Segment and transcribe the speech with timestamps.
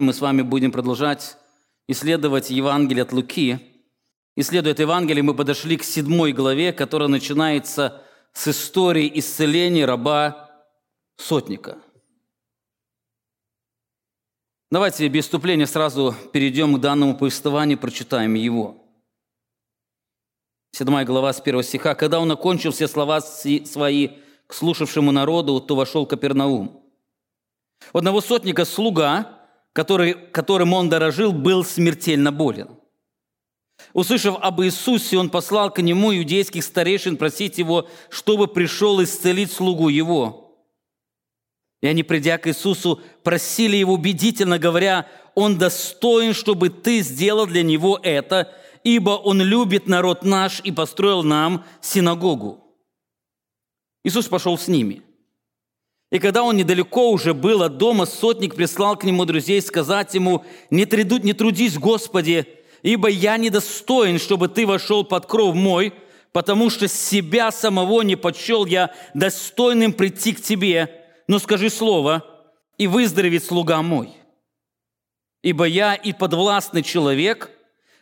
[0.00, 1.36] Мы с вами будем продолжать
[1.86, 3.58] исследовать Евангелие от Луки.
[4.34, 8.02] Исследуя это Евангелие, мы подошли к седьмой главе, которая начинается
[8.32, 10.50] с истории исцеления раба
[11.18, 11.76] сотника.
[14.70, 18.82] Давайте без вступления сразу перейдем к данному повествованию, прочитаем его.
[20.72, 21.94] Седьмая глава с первого стиха.
[21.94, 24.08] «Когда он окончил все слова свои
[24.46, 26.82] к слушавшему народу, то вошел Капернаум.
[27.92, 29.39] У одного сотника слуга,
[29.72, 32.68] который, которым он дорожил, был смертельно болен.
[33.92, 39.88] Услышав об Иисусе, он послал к нему иудейских старейшин просить его, чтобы пришел исцелить слугу
[39.88, 40.58] его.
[41.80, 47.62] И они, придя к Иисусу, просили его убедительно, говоря, «Он достоин, чтобы ты сделал для
[47.62, 48.52] него это,
[48.84, 52.62] ибо он любит народ наш и построил нам синагогу».
[54.04, 55.02] Иисус пошел с ними–
[56.10, 60.44] и когда он недалеко уже был от дома, сотник прислал к нему друзей сказать ему,
[60.68, 62.46] «Не, труду, не трудись, Господи,
[62.82, 65.92] ибо я недостоин, чтобы ты вошел под кров мой,
[66.32, 72.24] потому что себя самого не почел я достойным прийти к тебе, но скажи слово,
[72.76, 74.10] и выздоровеет слуга мой.
[75.42, 77.50] Ибо я и подвластный человек,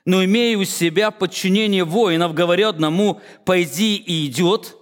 [0.07, 4.77] но имею у себя подчинение воинов, говорю одному, пойди и идет,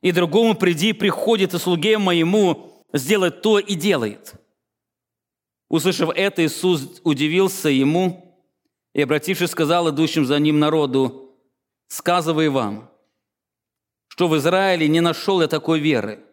[0.00, 4.34] и другому приди приходит, и слуге моему сделать то и делает.
[5.68, 8.38] Услышав это, Иисус удивился ему
[8.94, 11.36] и, обратившись, сказал идущим за ним народу,
[11.88, 12.90] «Сказывай вам,
[14.08, 16.24] что в Израиле не нашел я такой веры».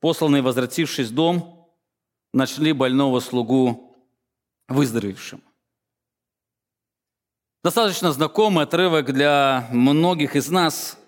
[0.00, 1.68] Посланные, возвратившись в дом,
[2.32, 3.96] нашли больного слугу
[4.68, 5.42] выздоровевшим.
[7.62, 10.98] Достаточно знакомый отрывок для многих из нас–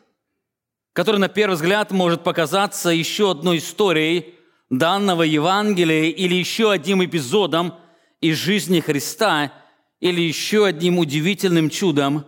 [0.96, 4.34] который на первый взгляд может показаться еще одной историей
[4.70, 7.74] данного Евангелия или еще одним эпизодом
[8.22, 9.52] из жизни Христа
[10.00, 12.24] или еще одним удивительным чудом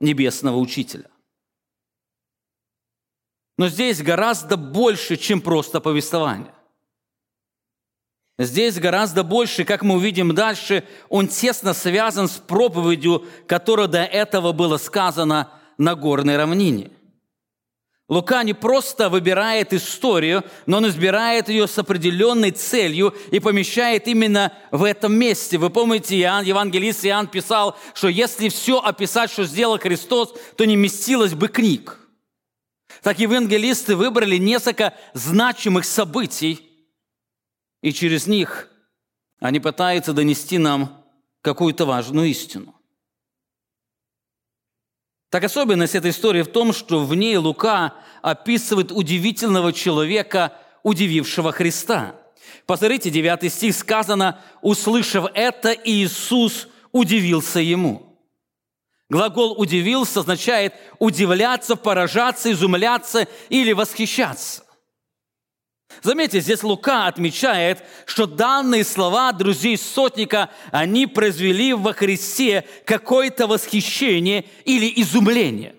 [0.00, 1.10] небесного учителя.
[3.58, 6.54] Но здесь гораздо больше, чем просто повествование.
[8.38, 14.52] Здесь гораздо больше, как мы увидим дальше, он тесно связан с проповедью, которая до этого
[14.52, 16.92] была сказана на горной равнине–
[18.10, 24.52] Лука не просто выбирает историю, но он избирает ее с определенной целью и помещает именно
[24.72, 25.58] в этом месте.
[25.58, 30.74] Вы помните, Иоанн, евангелист Иоанн писал, что если все описать, что сделал Христос, то не
[30.74, 32.00] местилось бы книг.
[33.04, 36.68] Так евангелисты выбрали несколько значимых событий,
[37.80, 38.68] и через них
[39.38, 41.06] они пытаются донести нам
[41.42, 42.74] какую-то важную истину.
[45.30, 50.52] Так особенность этой истории в том, что в ней Лука описывает удивительного человека,
[50.82, 52.16] удивившего Христа.
[52.66, 58.18] Посмотрите, 9 стих сказано, услышав это, Иисус удивился ему.
[59.08, 64.64] Глагол «удивился» означает удивляться, поражаться, изумляться или восхищаться.
[66.02, 74.46] Заметьте, здесь Лука отмечает, что данные слова друзей сотника, они произвели во Христе какое-то восхищение
[74.64, 75.74] или изумление.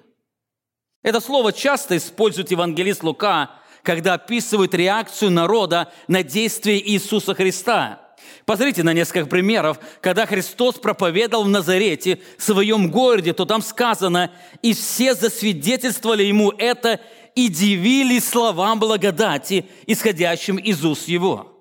[1.03, 3.51] Это слово часто использует евангелист Лука,
[3.81, 8.01] когда описывает реакцию народа на действие Иисуса Христа.
[8.45, 9.79] Посмотрите на несколько примеров.
[10.01, 16.51] Когда Христос проповедовал в Назарете, в своем городе, то там сказано, «И все засвидетельствовали Ему
[16.51, 16.99] это,
[17.35, 21.51] и дивились словам благодати, исходящим из уст Его».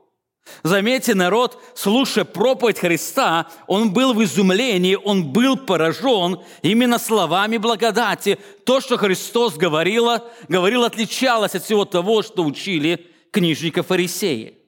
[0.62, 8.38] Заметьте, народ, слушая проповедь Христа, он был в изумлении, он был поражен именно словами благодати.
[8.64, 10.08] То, что Христос говорил,
[10.48, 14.58] говорил, отличалось от всего того, что учили книжника фарисеи.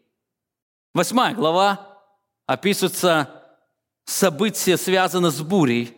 [0.94, 2.00] Восьмая глава
[2.46, 3.28] описывается
[4.04, 5.96] события, связанные с бурей.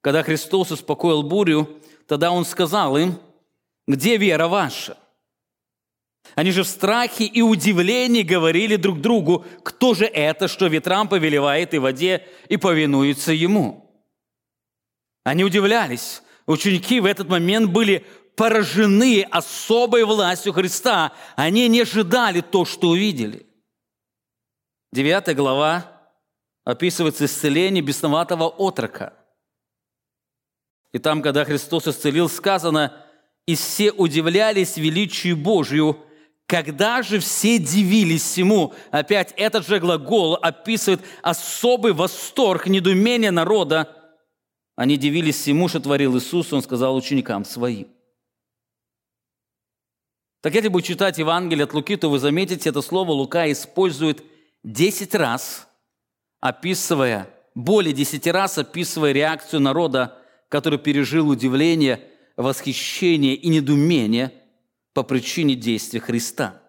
[0.00, 1.68] Когда Христос успокоил бурю,
[2.06, 3.18] тогда Он сказал им–
[3.86, 4.96] где вера ваша?
[6.34, 11.74] Они же в страхе и удивлении говорили друг другу, кто же это, что ветрам повелевает
[11.74, 13.90] и воде, и повинуется ему.
[15.24, 16.22] Они удивлялись.
[16.46, 18.06] Ученики в этот момент были
[18.36, 21.12] поражены особой властью Христа.
[21.36, 23.46] Они не ожидали то, что увидели.
[24.92, 26.02] Девятая глава
[26.64, 29.12] описывается исцеление бесноватого отрока.
[30.92, 32.96] И там, когда Христос исцелил, сказано–
[33.46, 35.98] и все удивлялись величию Божию,
[36.46, 43.96] когда же все дивились всему, опять этот же глагол описывает особый восторг, недумение народа.
[44.76, 47.88] Они дивились всему, что творил Иисус, Он сказал ученикам своим.
[50.42, 54.22] Так если будете читать Евангелие от Луки, то вы заметите, это слово Лука использует
[54.64, 55.68] 10 раз
[56.42, 60.18] описывая, более десяти раз описывая реакцию народа,
[60.48, 62.04] который пережил удивление,
[62.36, 64.32] восхищение и недумение
[64.92, 66.60] по причине действия Христа.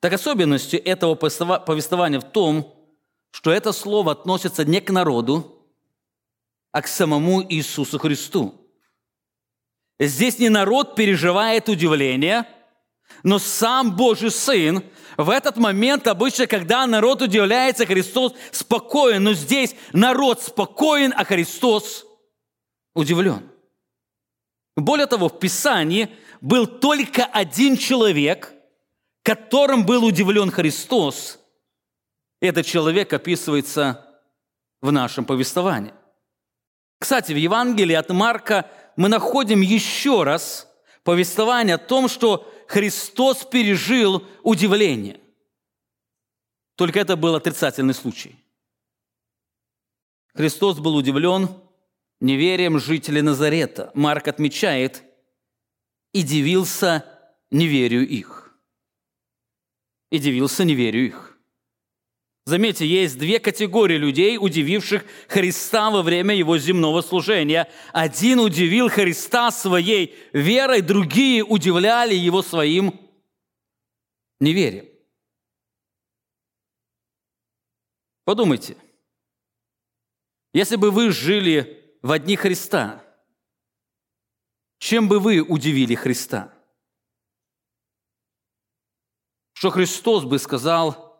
[0.00, 2.74] Так особенностью этого повествования в том,
[3.30, 5.66] что это слово относится не к народу,
[6.72, 8.68] а к самому Иисусу Христу.
[9.98, 12.46] Здесь не народ переживает удивление,
[13.22, 14.84] но сам Божий Сын
[15.16, 22.04] в этот момент обычно, когда народ удивляется, Христос спокоен, но здесь народ спокоен, а Христос
[22.92, 23.48] удивлен.
[24.76, 26.08] Более того, в Писании
[26.40, 28.52] был только один человек,
[29.22, 31.38] которым был удивлен Христос–
[32.44, 34.20] этот человек описывается
[34.82, 35.94] в нашем повествовании.
[36.98, 40.70] Кстати, в Евангелии от Марка мы находим еще раз
[41.04, 45.20] повествование о том, что Христос пережил удивление.
[46.76, 48.36] Только это был отрицательный случай.
[50.34, 51.48] Христос был удивлен
[52.20, 53.90] неверием жителей Назарета.
[53.94, 55.02] Марк отмечает,
[56.12, 57.04] и дивился
[57.50, 58.56] неверию их.
[60.10, 61.38] И дивился неверию их.
[62.46, 67.70] Заметьте, есть две категории людей, удививших Христа во время его земного служения.
[67.92, 73.00] Один удивил Христа своей верой, другие удивляли его своим
[74.40, 74.86] неверием.
[78.24, 78.76] Подумайте,
[80.52, 83.04] если бы вы жили в одни Христа,
[84.78, 86.54] чем бы вы удивили Христа?
[89.54, 91.02] Что Христос бы сказал–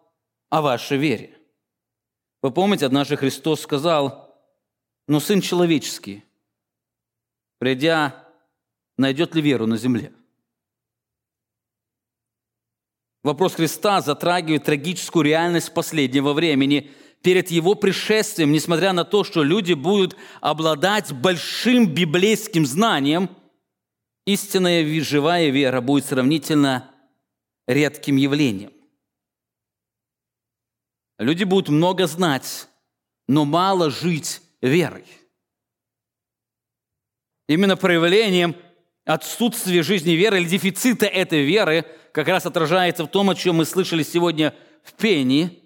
[0.55, 1.37] о вашей вере.
[2.41, 4.41] Вы помните, однажды Христос сказал,
[5.09, 6.23] но Сын Человеческий,
[7.59, 8.25] придя,
[8.97, 10.13] найдет ли веру на земле?
[13.25, 16.93] Вопрос Христа затрагивает трагическую реальность последнего времени.
[17.25, 23.31] Перед Его пришествием, несмотря на то, что люди будут обладать большим библейским знанием,
[24.26, 26.91] истинная живая вера будет сравнительно
[27.67, 28.73] редким явлением.
[31.19, 32.69] Люди будут много знать,
[33.27, 35.06] но мало жить верой.
[37.49, 38.55] Именно проявлением
[39.06, 43.65] отсутствия жизни веры или дефицита этой веры как раз отражается в том, о чем мы
[43.65, 45.64] слышали сегодня в пении.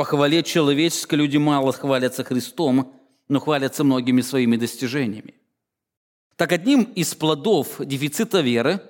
[0.00, 2.94] По хвале человеческой люди мало хвалятся Христом,
[3.28, 5.34] но хвалятся многими своими достижениями.
[6.36, 8.80] Так одним из плодов дефицита веры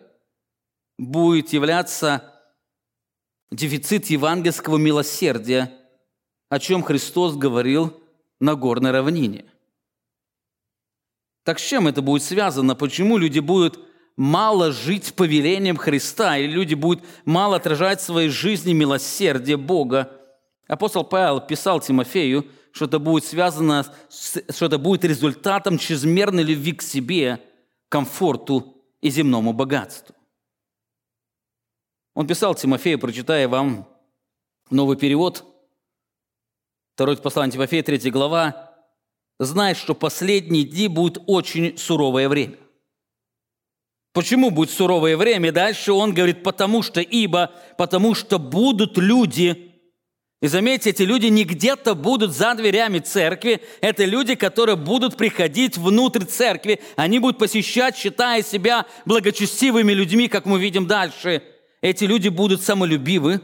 [0.99, 2.33] будет являться
[3.51, 5.77] дефицит евангельского милосердия–
[6.49, 8.01] о чем Христос говорил
[8.39, 9.47] на горной равнине.
[11.43, 12.77] Так с чем это будет связано?
[12.77, 13.81] Почему люди будут
[14.17, 20.17] мало жить повелением Христа, или люди будут мало отражать в своей жизни милосердие Бога?
[20.70, 26.82] Апостол Павел писал Тимофею, что это будет связано, что это будет результатом чрезмерной любви к
[26.82, 27.43] себе,
[27.88, 30.14] комфорту и земному богатству.
[32.14, 33.88] Он писал Тимофею, прочитая вам
[34.70, 35.44] новый перевод–
[37.00, 38.75] Второе послание Тимофея, 3 глава,
[39.38, 42.58] знает, что последние дни будет очень суровое время.
[44.12, 45.50] Почему будет суровое время?
[45.50, 49.69] Дальше он говорит, потому что, ибо, потому что будут люди,
[50.41, 55.77] и заметьте, эти люди не где-то будут за дверями церкви, это люди, которые будут приходить
[55.77, 61.43] внутрь церкви, они будут посещать, считая себя благочестивыми людьми, как мы видим дальше.
[61.82, 63.43] Эти люди будут самолюбивы,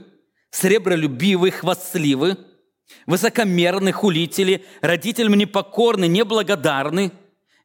[0.51, 2.39] сребролюбивы, хвастливы,
[3.07, 7.13] высокомерны, хулители, родителям непокорны, неблагодарны,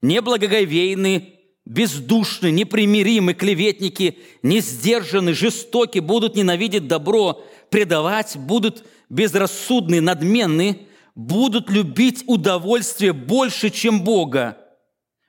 [0.01, 1.35] неблагоговейны,
[1.65, 13.11] бездушны, непримиримы, клеветники, несдержаны, жестоки, будут ненавидеть добро, предавать, будут безрассудны, надменны, будут любить удовольствие
[13.11, 14.57] больше, чем Бога.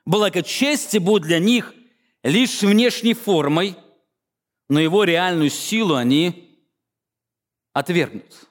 [0.05, 1.73] Благочестие будет для них
[2.23, 3.75] лишь внешней формой,
[4.69, 6.65] но его реальную силу они
[7.73, 8.49] отвергнут.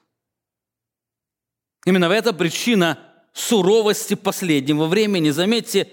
[1.85, 2.99] Именно в этом причина
[3.33, 5.31] суровости последнего времени.
[5.31, 5.89] Заметьте,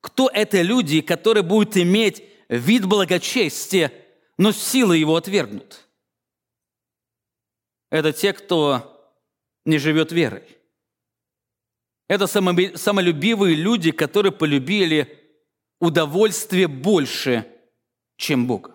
[0.00, 3.92] кто это люди, которые будут иметь вид благочестия,
[4.38, 5.87] но силы его отвергнут.
[7.90, 9.14] Это те, кто
[9.64, 10.44] не живет верой.
[12.08, 15.18] Это самолюбивые люди, которые полюбили
[15.80, 17.46] удовольствие больше,
[18.16, 18.74] чем Бога.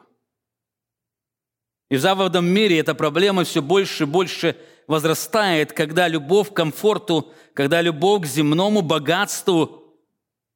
[1.89, 4.55] И в западном мире эта проблема все больше и больше
[4.87, 9.83] возрастает, когда любовь к комфорту, когда любовь к земному богатству,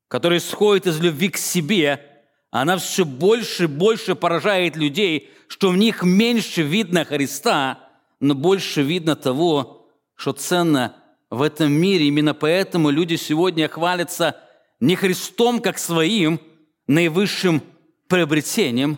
[0.07, 2.03] которое исходит из любви к себе,
[2.49, 7.87] она все больше и больше поражает людей, что в них меньше видно Христа,
[8.19, 10.95] но больше видно того, что ценно
[11.29, 12.07] в этом мире.
[12.07, 14.36] Именно поэтому люди сегодня хвалятся
[14.79, 16.39] не Христом как своим
[16.88, 17.62] наивысшим
[18.07, 18.97] приобретением,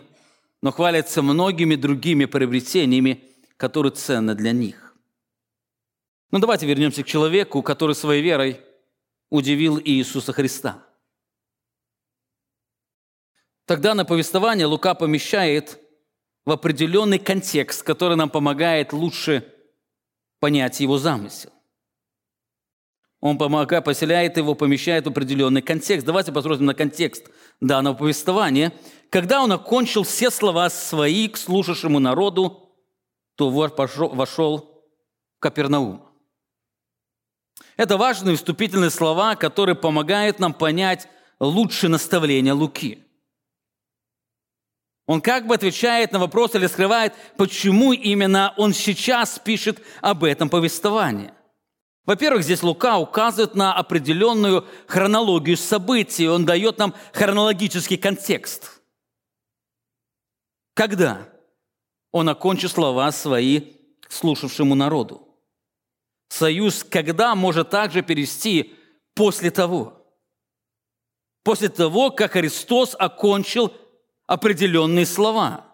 [0.62, 3.24] но хвалятся многими другими приобретениями,
[3.56, 4.94] которые ценны для них.
[6.30, 8.60] Но ну, давайте вернемся к человеку, который своей верой
[9.30, 10.84] удивил Иисуса Христа.
[13.64, 15.78] Тогда на повествование Лука помещает
[16.44, 19.44] в определенный контекст, который нам помогает лучше
[20.40, 21.50] понять его замысел.
[23.20, 26.06] Он помогает, поселяет его, помещает в определенный контекст.
[26.06, 27.28] Давайте посмотрим на контекст
[27.60, 28.72] данного повествования.
[29.10, 32.70] Когда он окончил все слова свои к слушавшему народу,
[33.36, 34.84] то вор вошел
[35.36, 36.06] в Капернаум.
[37.76, 41.06] Это важные вступительные слова, которые помогают нам понять
[41.38, 43.04] лучше наставления Луки.
[45.10, 50.48] Он как бы отвечает на вопрос или скрывает, почему именно он сейчас пишет об этом
[50.48, 51.32] повествовании.
[52.04, 58.80] Во-первых, здесь Лука указывает на определенную хронологию событий, он дает нам хронологический контекст.
[60.74, 61.28] Когда
[62.12, 63.62] он окончит слова свои
[64.08, 65.26] слушавшему народу?
[66.28, 68.76] Союз «когда» может также перевести
[69.14, 70.06] «после того».
[71.42, 73.72] После того, как Христос окончил
[74.30, 75.66] определенные слова.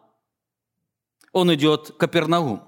[1.31, 2.63] Он идет к Капернаум.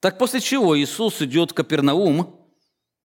[0.00, 2.48] Так после чего Иисус идет в Капернаум,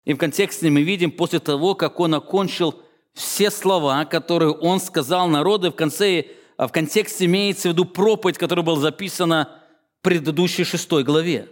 [0.05, 2.81] и в контексте мы видим после того, как Он окончил
[3.13, 8.39] все слова, которые Он сказал народу, в конце, а в контексте имеется в виду проповедь,
[8.39, 9.61] которая была записана
[9.99, 11.51] в предыдущей шестой главе.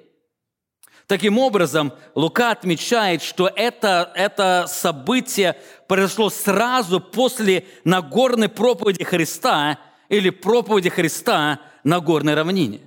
[1.07, 5.57] Таким образом, Лука отмечает, что это, это событие
[5.89, 9.79] произошло сразу после Нагорной проповеди Христа
[10.09, 12.81] или проповеди Христа на горной равнине.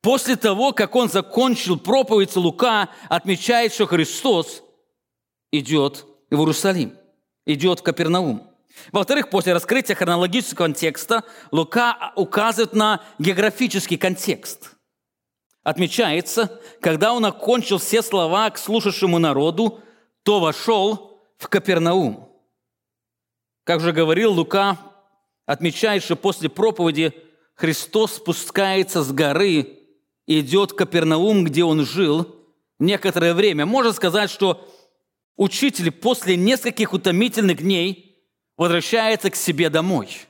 [0.00, 4.62] После того, как он закончил проповедь, Лука отмечает, что Христос
[5.50, 6.94] идет в Иерусалим,
[7.46, 8.48] идет в Капернаум.
[8.92, 14.77] Во-вторых, после раскрытия хронологического контекста Лука указывает на географический контекст.
[15.68, 19.80] Отмечается, когда он окончил все слова к слушавшему народу,
[20.22, 22.26] то вошел в Капернаум.
[23.64, 24.78] Как же говорил Лука,
[25.44, 27.12] отмечает, что после проповеди
[27.54, 29.80] Христос спускается с горы
[30.26, 32.34] идет в Капернаум, где он жил
[32.78, 33.66] некоторое время.
[33.66, 34.66] Можно сказать, что
[35.36, 38.16] учитель после нескольких утомительных дней
[38.56, 40.27] возвращается к себе домой.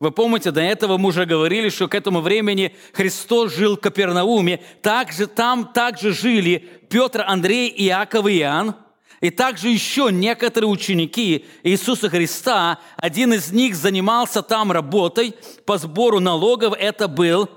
[0.00, 4.62] Вы помните, до этого мы уже говорили, что к этому времени Христос жил в Капернауме.
[4.80, 8.74] Также, там также жили Петр, Андрей, Иаков и Иоанн.
[9.20, 12.80] И также еще некоторые ученики Иисуса Христа.
[12.96, 15.34] Один из них занимался там работой
[15.66, 16.74] по сбору налогов.
[16.78, 17.50] Это был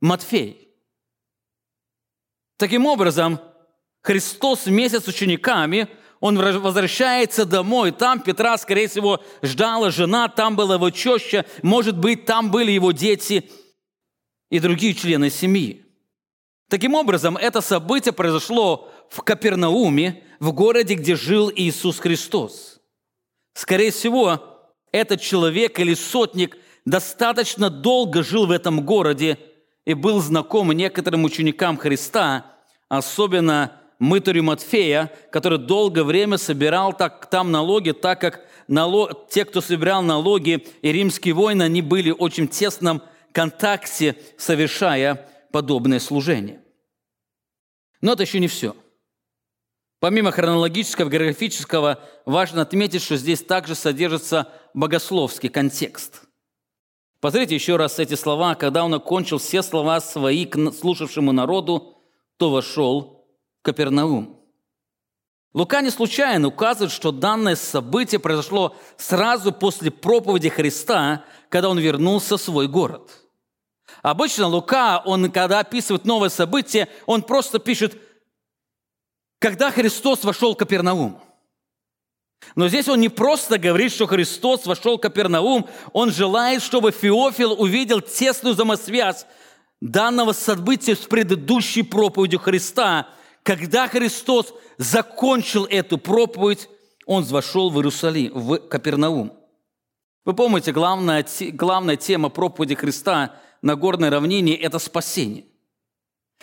[0.00, 0.68] Матфей.
[2.58, 3.40] Таким образом,
[4.02, 5.88] Христос вместе с учениками,
[6.20, 7.92] он возвращается домой.
[7.92, 12.92] Там Петра, скорее всего, ждала жена, там была его теща, может быть, там были его
[12.92, 13.50] дети
[14.50, 15.84] и другие члены семьи.
[16.68, 22.80] Таким образом, это событие произошло в Капернауме, в городе, где жил Иисус Христос.
[23.54, 29.38] Скорее всего, этот человек или сотник достаточно долго жил в этом городе
[29.84, 32.56] и был знаком некоторым ученикам Христа,
[32.88, 39.60] особенно мытарю Матфея, который долгое время собирал так, там налоги, так как налог, те, кто
[39.60, 43.02] собирал налоги, и римские воины, они были в очень тесном
[43.32, 46.60] контакте, совершая подобное служение.
[48.00, 48.76] Но это еще не все.
[50.00, 56.22] Помимо хронологического, географического, важно отметить, что здесь также содержится богословский контекст–
[57.20, 58.54] Посмотрите еще раз эти слова.
[58.54, 61.96] Когда он окончил все слова свои к слушавшему народу,
[62.36, 63.17] то вошел
[63.72, 64.36] Капернаум.
[65.54, 72.36] Лука не случайно указывает, что данное событие произошло сразу после проповеди Христа, когда он вернулся
[72.36, 73.10] в свой город.
[74.02, 77.96] Обычно Лука, он, когда описывает новое событие, он просто пишет,
[79.38, 81.20] когда Христос вошел в Капернаум–
[82.54, 87.52] но здесь он не просто говорит, что Христос вошел в Капернаум, он желает, чтобы Феофил
[87.52, 89.26] увидел тесную взаимосвязь
[89.80, 93.08] данного события с предыдущей проповедью Христа.
[93.42, 96.68] Когда Христос закончил эту проповедь,
[97.06, 99.32] он вошел в Иерусалим, в Капернаум.
[100.24, 105.46] Вы помните, главная, главная тема проповеди Христа на горной равнине– это спасение.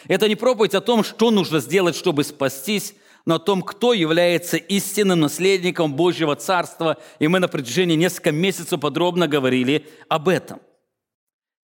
[0.08, 4.58] Это не проповедь о том, что нужно сделать, чтобы спастись, но о том, кто является
[4.58, 6.98] истинным наследником Божьего Царства.
[7.20, 10.60] И мы на протяжении нескольких месяцев подробно говорили об этом.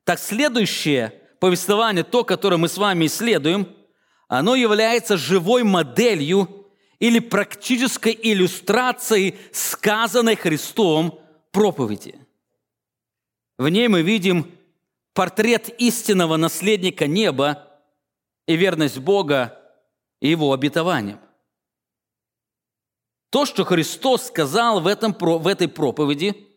[0.06, 3.68] Так следующее повествование, то, которое мы с вами исследуем,
[4.32, 6.66] оно является живой моделью
[7.00, 11.20] или практической иллюстрацией сказанной Христом
[11.52, 12.16] проповеди.
[13.58, 14.50] В ней мы видим
[15.14, 17.68] портрет истинного наследника неба
[18.48, 19.60] и верность Бога
[20.22, 21.20] и Его обетованиям.
[23.32, 26.48] То, что Христос сказал в, этом, в этой проповеди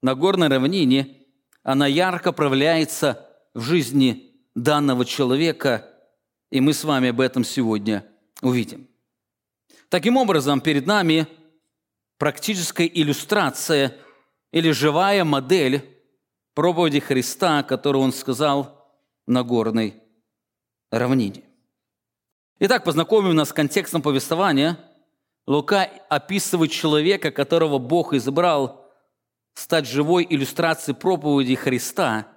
[0.00, 1.18] на горной равнине,
[1.62, 5.89] она ярко проявляется в жизни данного человека,
[6.50, 8.06] и мы с вами об этом сегодня
[8.42, 8.88] увидим.
[9.88, 11.26] Таким образом, перед нами
[12.18, 13.96] практическая иллюстрация
[14.52, 15.84] или живая модель
[16.54, 18.92] проповеди Христа, которую Он сказал
[19.26, 19.94] на горной
[20.90, 21.42] равнине.
[22.58, 24.78] Итак, познакомим нас с контекстом повествования–
[25.50, 28.88] Лука описывает человека, которого Бог избрал
[29.54, 32.28] стать живой иллюстрацией проповеди Христа.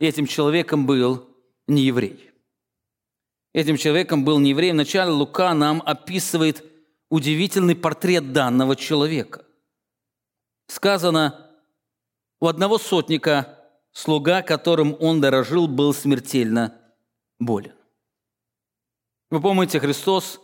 [0.00, 1.28] И этим человеком был
[1.68, 2.31] не еврей.
[3.52, 4.72] Этим человеком был не еврей.
[4.72, 6.64] Вначале Лука нам описывает
[7.10, 9.44] удивительный портрет данного человека.
[10.68, 11.50] Сказано,
[12.40, 13.58] у одного сотника
[13.92, 16.74] слуга, которым он дорожил, был смертельно
[17.38, 17.74] болен.
[19.30, 20.40] Вы помните, Христос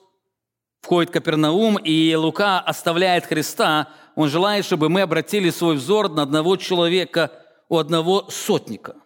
[0.80, 3.88] входит Капернаум, и Лука оставляет Христа.
[4.14, 7.32] Он желает, чтобы мы обратили свой взор на одного человека,
[7.70, 8.96] у одного сотника.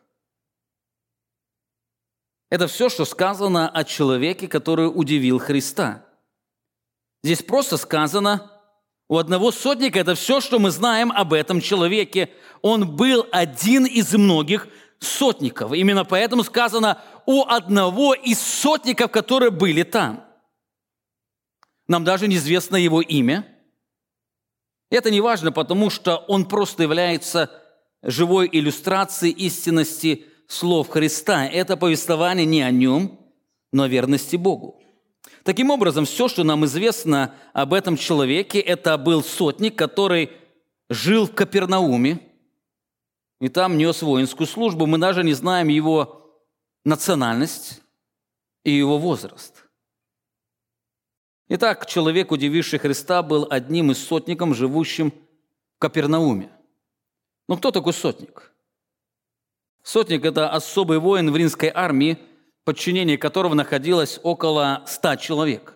[2.52, 6.04] Это все, что сказано о человеке, который удивил Христа.
[7.25, 8.50] Здесь просто сказано,
[9.09, 12.28] у одного сотника это все, что мы знаем об этом человеке.
[12.61, 14.68] Он был один из многих
[14.99, 15.73] сотников.
[15.73, 20.25] Именно поэтому сказано у одного из сотников, которые были там–
[21.88, 23.47] нам даже неизвестно его имя.
[24.90, 27.50] Это не важно, потому что он просто является
[28.02, 31.46] живой иллюстрацией истинности слов Христа.
[31.46, 33.18] Это повествование не о нем,
[33.72, 34.80] но о верности Богу.
[35.44, 40.30] Таким образом, все, что нам известно об этом человеке, это был сотник, который
[40.88, 42.21] жил в Капернауме,
[43.40, 44.86] и там нес воинскую службу.
[44.86, 46.40] Мы даже не знаем его
[46.84, 47.82] национальность
[48.64, 49.64] и его возраст.
[51.49, 56.50] Итак, человек, удививший Христа, был одним из сотников, живущим в Капернауме.
[57.49, 58.51] Но кто такой сотник?
[59.82, 62.18] Сотник– это особый воин в римской армии,
[62.64, 65.75] подчинение которого находилось около ста человек.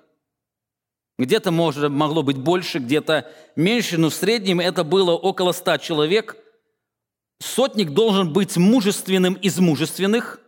[1.18, 6.36] Где-то может, могло быть больше, где-то меньше, но в среднем это было около ста человек.
[7.40, 10.40] Сотник должен быть мужественным из мужественных,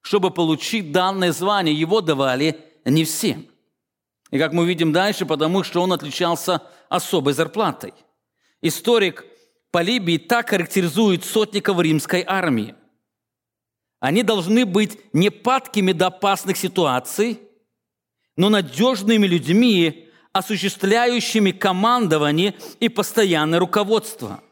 [0.00, 1.74] чтобы получить данное звание.
[1.74, 3.46] Его давали не всем–
[4.34, 7.94] и как мы видим дальше, потому что он отличался особой зарплатой.
[8.62, 9.24] Историк
[9.70, 12.74] Полибий так характеризует сотников римской армии.
[14.04, 17.40] Они должны быть не падкими до опасных ситуаций,
[18.36, 24.42] но надежными людьми, осуществляющими командование и постоянное руководство.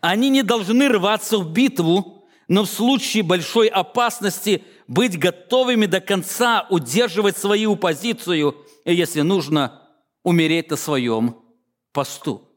[0.00, 6.66] Они не должны рваться в битву, но в случае большой опасности быть готовыми до конца
[6.68, 9.82] удерживать свою позицию и, если нужно,
[10.24, 11.36] умереть на своем
[11.92, 12.50] посту.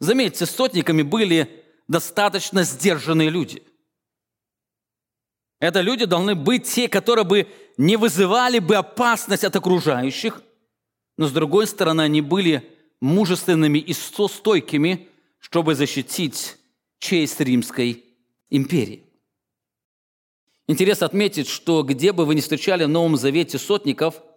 [0.00, 3.62] Заметьте, сотниками были достаточно сдержанные люди.
[5.62, 7.46] Это люди должны быть те, которые бы
[7.76, 10.42] не вызывали бы опасность от окружающих,
[11.16, 12.68] но с другой стороны, они были
[13.00, 16.56] мужественными и стойкими, чтобы защитить
[16.98, 18.04] честь Римской
[18.50, 19.04] империи.
[20.66, 24.20] Интересно отметить, что где бы вы ни встречали в Новом Завете сотников–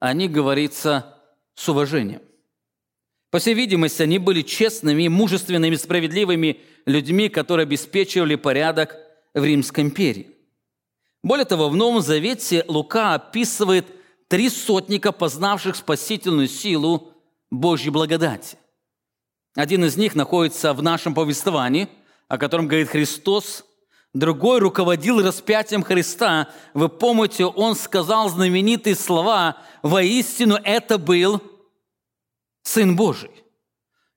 [0.00, 1.16] они говорится
[1.54, 2.22] с уважением.
[3.30, 8.96] По всей видимости, они были честными, мужественными, справедливыми людьми, которые обеспечивали порядок
[9.34, 10.30] в Римской империи.
[11.22, 13.86] Более того, в Новом Завете Лука описывает
[14.28, 17.12] три сотника, познавших спасительную силу
[17.50, 18.58] Божьей благодати.
[19.54, 21.88] Один из них находится в нашем повествовании,
[22.28, 23.64] о котором говорит Христос
[24.14, 26.48] другой руководил распятием Христа.
[26.74, 31.42] Вы помните, он сказал знаменитые слова «Воистину это был
[32.62, 33.30] Сын Божий».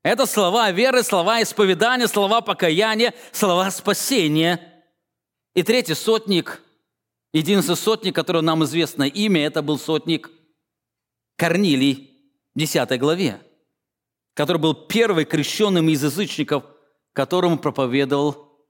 [0.03, 4.59] Это слова веры, слова исповедания, слова покаяния, слова спасения.
[5.53, 6.61] И третий сотник,
[7.33, 10.29] единственный сотник, который нам известно имя, это был сотник
[11.37, 12.11] Корнилий
[12.53, 13.41] в 10 главе,
[14.33, 16.63] который был первый крещенным из язычников,
[17.13, 18.65] которому проповедовал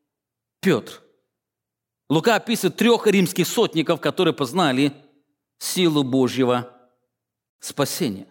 [0.61, 1.01] Петр.
[2.09, 4.93] Лука описывает трех римских сотников, которые познали
[5.57, 6.69] силу Божьего
[7.59, 8.27] спасения.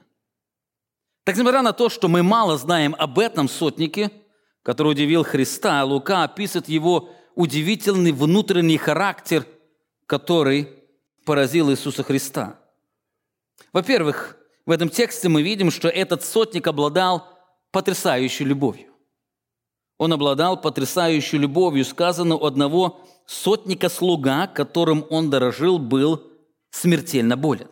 [1.24, 4.10] Так, несмотря на то, что мы мало знаем об этом сотнике,
[4.62, 9.46] который удивил Христа, Лука описывает его удивительный внутренний характер,
[10.11, 10.68] который
[11.25, 12.59] поразил Иисуса Христа.
[13.73, 17.27] Во-первых, В этом тексте мы видим, что этот сотник обладал
[17.73, 18.92] потрясающей любовью.
[19.99, 21.85] Он обладал потрясающей любовью.
[21.85, 26.23] Сказано у одного сотника-слуга, которым он дорожил, был
[26.70, 27.68] смертельно болен.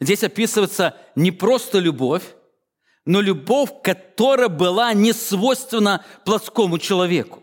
[0.00, 2.34] Здесь описывается не просто любовь,
[3.04, 7.42] но любовь, которая была не свойственна плотскому человеку.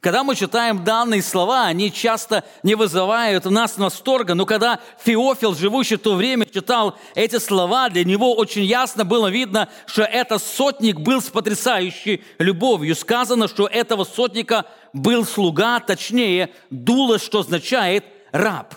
[0.00, 5.54] Когда мы читаем данные слова, они часто не вызывают у нас восторга, но когда Феофил,
[5.54, 10.42] живущий в то время, читал эти слова, для него очень ясно было видно, что этот
[10.42, 12.94] сотник был с потрясающей любовью.
[12.94, 18.74] Сказано, что этого сотника был слуга, точнее, дуло, что означает раб.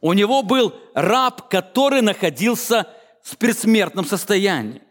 [0.00, 2.86] У него был раб, который находился
[3.22, 4.82] в предсмертном состоянии.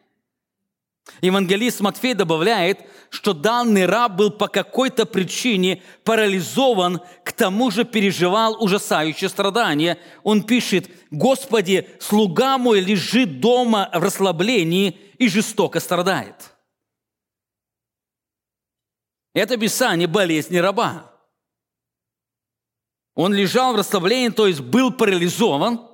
[1.21, 8.61] Евангелист Матфей добавляет, что данный раб был по какой-то причине парализован, к тому же переживал
[8.63, 9.99] ужасающее страдание.
[10.23, 16.53] Он пишет, «Господи, слуга мой лежит дома в расслаблении и жестоко страдает».
[19.33, 21.11] Это описание болезни раба.
[23.15, 25.81] Он лежал в расслаблении, то есть был парализован–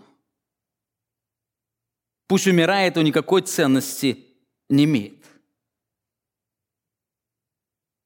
[2.28, 4.28] Пусть умирает, он никакой ценности
[4.70, 5.24] не имеет.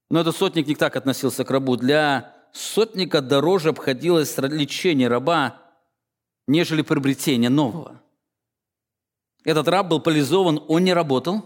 [0.09, 1.75] Но этот сотник не так относился к рабу.
[1.75, 5.61] Для сотника дороже обходилось лечение раба,
[6.47, 8.01] нежели приобретение нового.
[9.43, 11.45] Этот раб был парализован, он не работал.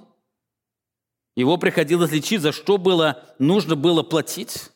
[1.35, 4.71] Его приходилось лечить, за что было, нужно было платить.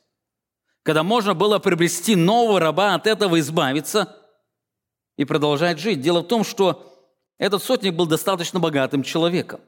[0.84, 4.16] Когда можно было приобрести нового раба, от этого избавиться
[5.18, 6.02] и продолжать жить.
[6.02, 6.95] Дело в том, что
[7.38, 9.62] этот сотник был достаточно богатым человеком.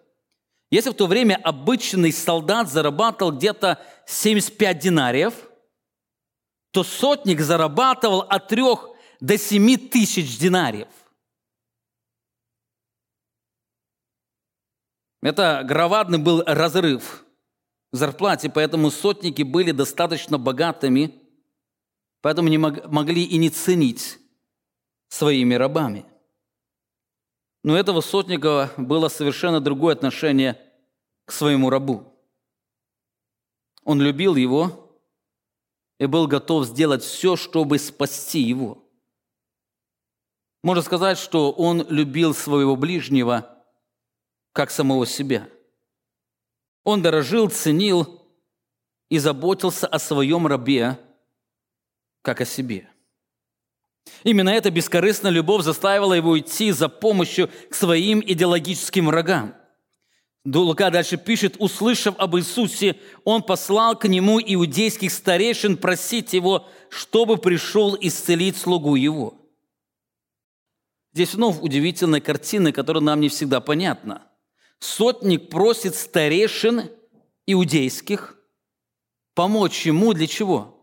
[0.69, 5.33] Если в то время обычный солдат зарабатывал где-то 75 динариев,
[6.71, 8.63] то сотник зарабатывал от 3
[9.19, 10.89] до 7 тысяч динариев.
[15.21, 17.25] Это громадный был разрыв
[17.91, 21.15] в зарплате, поэтому сотники были достаточно богатыми,
[22.21, 24.19] поэтому не могли и не ценить
[25.09, 26.05] своими рабами–
[27.63, 30.61] но этого сотника было совершенно другое отношение
[31.25, 32.13] к своему рабу.
[33.83, 34.99] Он любил его
[35.99, 38.83] и был готов сделать все, чтобы спасти его.
[40.63, 43.63] Можно сказать, что он любил своего ближнего
[44.51, 45.49] как самого себя.
[46.83, 48.21] Он дорожил, ценил
[49.09, 50.99] и заботился о своем рабе,
[52.21, 52.89] как о себе.
[54.23, 59.55] Именно эта бескорыстная любовь заставила его идти за помощью к своим идеологическим врагам.
[60.45, 67.37] Лука дальше пишет, услышав об Иисусе, он послал к нему иудейских старейшин просить его, чтобы
[67.37, 69.35] пришел исцелить слугу его.
[71.13, 74.27] Здесь вновь удивительная картина, которая нам не всегда понятна.
[74.79, 76.91] Сотник просит старейшин
[77.45, 78.37] иудейских
[79.33, 80.76] помочь ему для чего?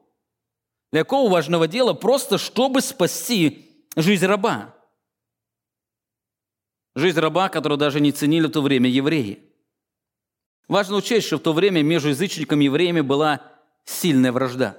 [0.94, 1.92] Для какого важного дела?
[1.92, 4.76] Просто чтобы спасти жизнь раба.
[6.94, 9.40] Жизнь раба, которую даже не ценили в то время евреи.
[10.68, 13.42] Важно учесть, что в то время между язычниками и евреями была
[13.84, 14.78] сильная вражда.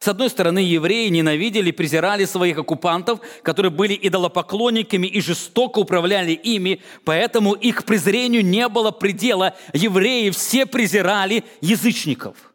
[0.00, 6.82] С одной стороны, евреи ненавидели, презирали своих оккупантов, которые были идолопоклонниками и жестоко управляли ими,
[7.06, 9.56] поэтому их презрению не было предела.
[9.72, 12.49] Евреи все презирали язычников.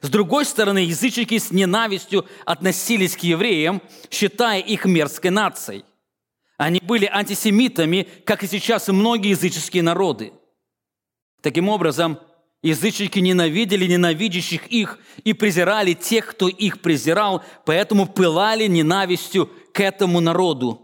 [0.00, 5.84] С другой стороны, язычники с ненавистью относились к евреям, считая их мерзкой нацией.
[6.56, 10.32] Они были антисемитами, как и сейчас и многие языческие народы.
[11.42, 12.18] Таким образом,
[12.62, 20.20] Язычники ненавидели ненавидящих их и презирали тех, кто их презирал, поэтому пылали ненавистью к этому
[20.20, 20.82] народу.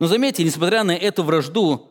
[0.00, 1.90] Но заметьте, несмотря на эту вражду,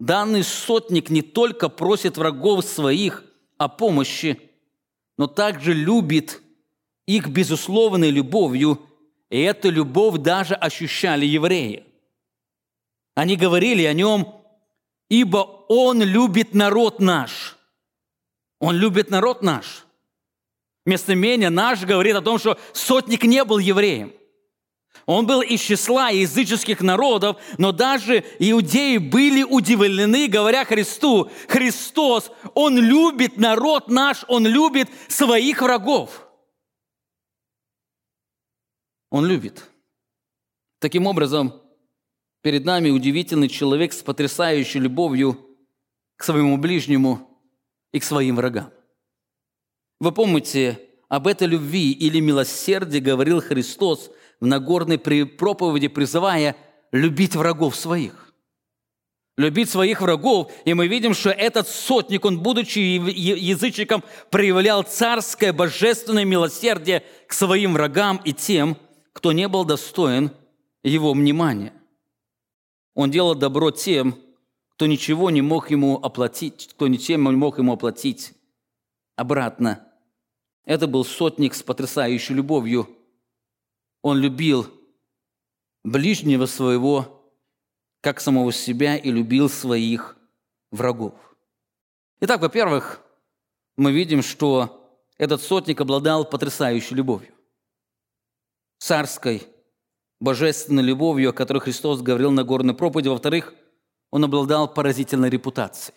[0.00, 3.24] данный сотник не только просит врагов своих
[3.58, 4.49] о помощи,
[5.20, 6.40] но также любит
[7.04, 8.80] их безусловной любовью,
[9.28, 11.84] и эту любовь даже ощущали евреи.
[13.14, 14.34] Они говорили о нем,
[15.10, 17.58] ибо он любит народ наш–
[18.60, 19.84] он любит народ наш.
[20.86, 24.14] Местоимение «наш» говорит о том, что сотник не был евреем.
[25.10, 32.78] Он был из числа языческих народов, но даже иудеи были удивлены, говоря Христу, Христос, Он
[32.78, 36.28] любит народ наш, Он любит своих врагов.
[39.10, 39.68] Он любит.
[40.78, 41.60] Таким образом,
[42.42, 45.44] перед нами удивительный человек с потрясающей любовью
[46.16, 47.26] к своему ближнему–
[47.92, 48.72] и к своим врагам.
[49.98, 56.56] Вы помните, об этой любви или милосердии говорил Христос в Нагорной проповеди, призывая
[56.92, 58.32] любить врагов своих.
[59.36, 66.24] Любить своих врагов, и мы видим, что этот сотник, он, будучи язычником, проявлял царское божественное
[66.24, 68.76] милосердие к своим врагам и тем,
[69.12, 70.30] кто не был достоин
[70.82, 71.72] его внимания.
[72.94, 74.18] Он делал добро тем,
[74.74, 78.32] кто ничего не мог ему оплатить, кто ничем не мог ему оплатить
[79.16, 79.86] обратно.
[80.64, 82.88] Это был сотник с потрясающей любовью.
[84.02, 84.66] Он любил
[85.84, 87.32] ближнего своего,
[88.00, 90.16] как самого себя, и любил своих
[90.70, 91.14] врагов.
[92.20, 93.00] Итак, во-первых,
[93.76, 97.34] мы видим, что этот сотник обладал потрясающей любовью.
[98.78, 99.46] Царской,
[100.20, 103.08] божественной любовью, о которой Христос говорил на горной проповеди.
[103.08, 103.54] Во-вторых,
[104.10, 105.96] он обладал поразительной репутацией.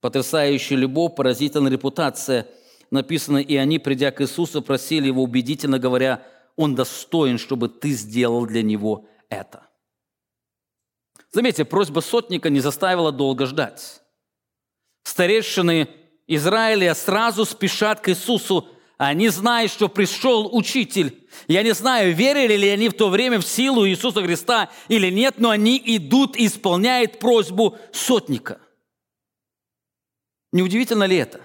[0.00, 2.46] Потрясающая любовь, поразительная репутация.
[2.90, 6.24] Написано, и они, придя к Иисусу, просили его убедительно, говоря,
[6.56, 9.68] он достоин, чтобы ты сделал для него это.
[11.32, 14.02] Заметьте, просьба сотника не заставила долго ждать.
[15.04, 15.88] Старейшины
[16.26, 21.28] Израиля сразу спешат к Иисусу они знают, что пришел учитель.
[21.48, 25.34] Я не знаю, верили ли они в то время в силу Иисуса Христа или нет,
[25.36, 28.58] но они идут и исполняют просьбу сотника.
[30.52, 31.42] Неудивительно ли это?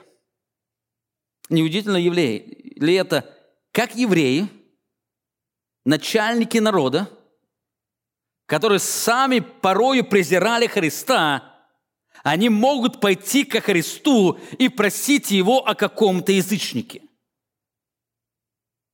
[1.50, 3.30] Неудивительно ли это,
[3.74, 4.48] как евреи,
[5.86, 7.10] начальники народа,
[8.46, 11.48] которые сами порою презирали Христа,
[12.24, 17.02] они могут пойти ко Христу и просить Его о каком-то язычнике–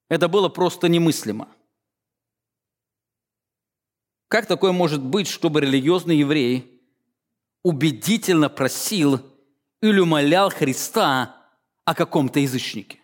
[0.10, 1.50] это было просто немыслимо.
[4.30, 6.82] Как такое может быть, чтобы религиозный еврей
[7.64, 9.22] убедительно просил
[9.82, 11.50] или умолял Христа
[11.86, 13.02] о каком-то язычнике?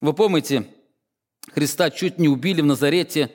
[0.00, 0.72] Вы помните,
[1.56, 3.32] Христа чуть не убили в Назарете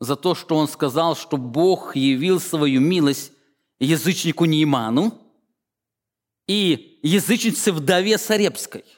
[0.00, 3.32] за то, что он сказал, что Бог явил свою милость
[3.78, 5.12] язычнику Нейману
[6.48, 8.84] и язычнице вдове Сарепской–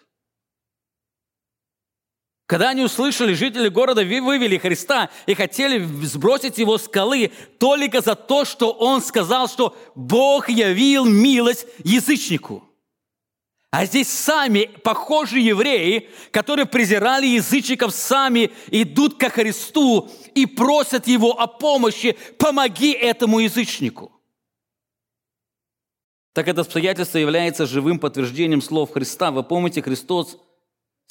[2.53, 8.14] когда они услышали, жители города вывели Христа и хотели сбросить его с скалы только за
[8.14, 12.62] то, что он сказал, что Бог явил милость язычнику.
[13.73, 21.41] А здесь сами похожие евреи, которые презирали язычников, сами идут ко Христу и просят Его
[21.41, 22.17] о помощи.
[22.39, 24.13] Помоги этому язычнику.
[26.35, 29.33] Так это обстоятельство является живым подтверждением слов Христа.
[29.33, 30.39] Вы помните, Христос–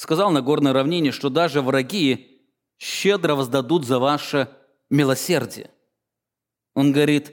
[0.02, 2.42] сказал на горной равнине, что даже враги
[2.80, 4.50] щедро воздадут за ваше
[4.90, 5.70] милосердие.
[6.74, 7.32] Он говорит,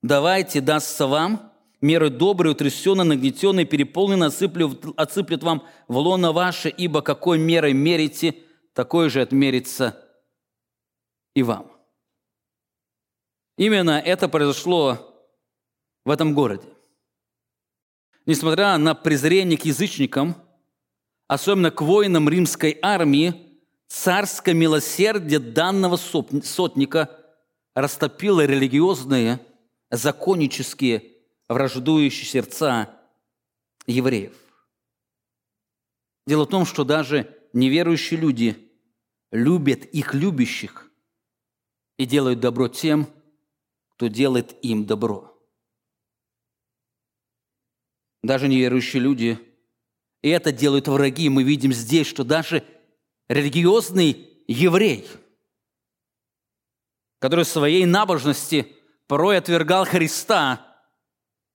[0.00, 1.52] давайте дастся вам,
[1.84, 8.36] меры добрые, утрясенные, нагнетенные, переполненные, отсыплют, отсыплют вам в лоно ваше, ибо какой мерой мерите,
[8.72, 10.00] такой же отмерится
[11.34, 11.70] и вам.
[13.56, 15.14] Именно это произошло
[16.04, 16.66] в этом городе.
[18.26, 20.36] Несмотря на презрение к язычникам–
[21.28, 23.34] особенно к воинам римской армии,
[23.88, 27.10] царское милосердие данного сотника
[27.74, 29.40] растопило религиозные,
[29.90, 31.13] законнические,
[31.48, 33.00] враждующие сердца
[33.86, 34.34] евреев.
[36.26, 38.70] Дело в том, что даже неверующие люди
[39.30, 40.90] любят их любящих
[41.98, 43.08] и делают добро тем,
[43.90, 45.30] кто делает им добро.
[48.22, 49.38] Даже неверующие люди,
[50.22, 51.28] и это делают враги.
[51.28, 52.64] Мы видим здесь, что даже
[53.28, 55.06] религиозный еврей,
[57.18, 58.72] который в своей набожности
[59.06, 60.63] порой отвергал Христа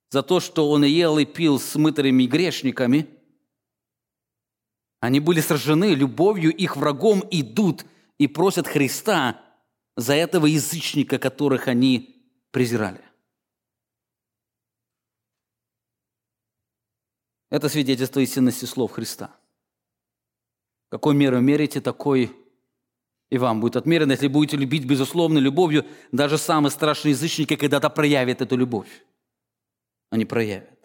[0.09, 3.07] за то, что он ел и пил с мытарями грешниками–
[4.99, 7.85] они были сражены любовью, их врагом идут
[8.17, 9.41] и просят Христа
[9.95, 13.01] за этого язычника, которых они презирали.
[17.49, 19.35] Это свидетельство истинности слов Христа.
[20.89, 22.35] Какой меру мерите, такой
[23.29, 24.11] и вам будет отмерено.
[24.11, 29.05] Если будете любить безусловной любовью, даже самые страшные язычники когда-то проявят эту любовь.
[30.09, 30.79] Они проявят.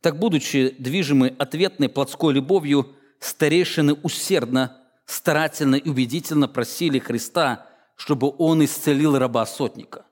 [0.00, 8.64] Так, будучи движимы ответной плотской любовью, старейшины усердно, старательно и убедительно просили Христа, чтобы он
[8.64, 10.06] исцелил раба сотника.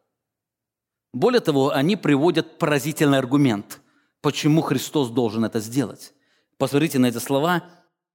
[1.13, 3.81] Более того, они приводят поразительный аргумент,
[4.23, 6.13] почему Христос должен это сделать.
[6.59, 7.65] Посмотрите на эти слова.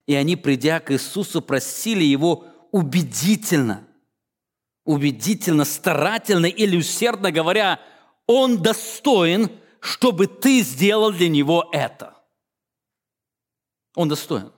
[0.07, 3.87] «И они, придя к Иисусу, просили Его убедительно,
[4.83, 7.79] убедительно, старательно или усердно говоря,
[8.25, 12.15] Он достоин, чтобы ты сделал для Него это».
[13.95, 14.53] Он достоин.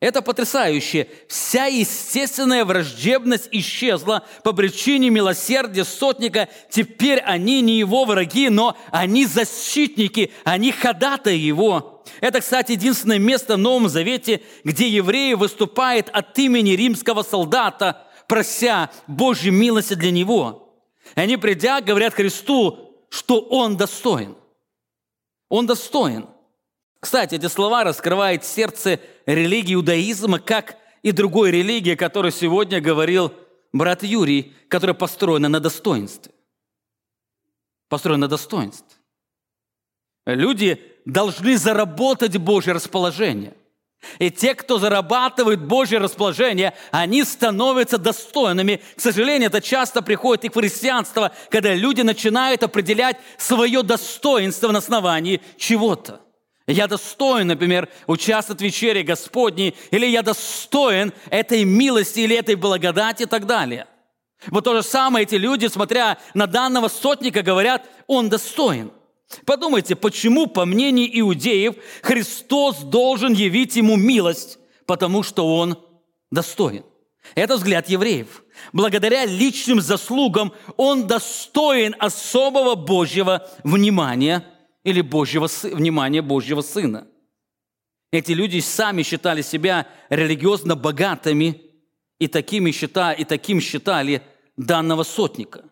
[0.00, 1.08] Это потрясающе.
[1.26, 6.48] Вся естественная враждебность исчезла по причине милосердия сотника.
[6.70, 12.04] Теперь они не его враги, но они защитники, они ходатаи его.
[12.20, 18.90] Это, кстати, единственное место в Новом Завете, где евреи выступают от имени римского солдата, прося
[19.08, 20.80] Божьей милости для него.
[21.16, 24.36] Они, придя, говорят Христу, что Он достоин.
[25.48, 26.26] Он достоин–
[27.00, 33.32] кстати, эти слова раскрывают сердце религии иудаизма, как и другой религии, о которой сегодня говорил
[33.72, 36.32] брат Юрий, которая построена на достоинстве.
[37.88, 38.96] Построена на достоинстве.
[40.26, 43.56] Люди должны заработать Божье расположение.
[44.18, 48.80] И те, кто зарабатывает Божье расположение, они становятся достойными.
[48.96, 54.78] К сожалению, это часто приходит и в христианство, когда люди начинают определять свое достоинство на
[54.78, 56.20] основании чего-то.
[56.66, 63.22] Я достоин, например, участвовать в вечере Господней, или я достоин этой милости или этой благодати
[63.22, 63.86] и так далее.
[64.48, 68.92] Вот то же самое эти люди, смотря на данного сотника, говорят, он достоин.
[69.44, 75.78] Подумайте, почему, по мнению иудеев, Христос должен явить ему милость, потому что он
[76.30, 76.84] достоин.
[77.34, 78.42] Это взгляд евреев.
[78.72, 84.44] Благодаря личным заслугам он достоин особого Божьего внимания–
[84.88, 87.06] или Божьего, внимания Божьего Сына.
[88.10, 91.60] Эти люди сами считали себя религиозно богатыми
[92.18, 94.22] и, такими считали, и таким считали
[94.56, 95.64] данного сотника.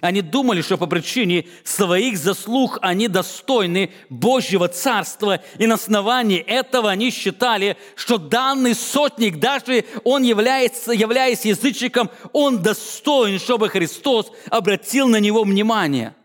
[0.00, 6.90] Они думали, что по причине своих заслуг они достойны Божьего Царства, и на основании этого
[6.90, 15.08] они считали, что данный сотник, даже он является, являясь язычником, он достоин, чтобы Христос обратил
[15.08, 16.14] на него внимание–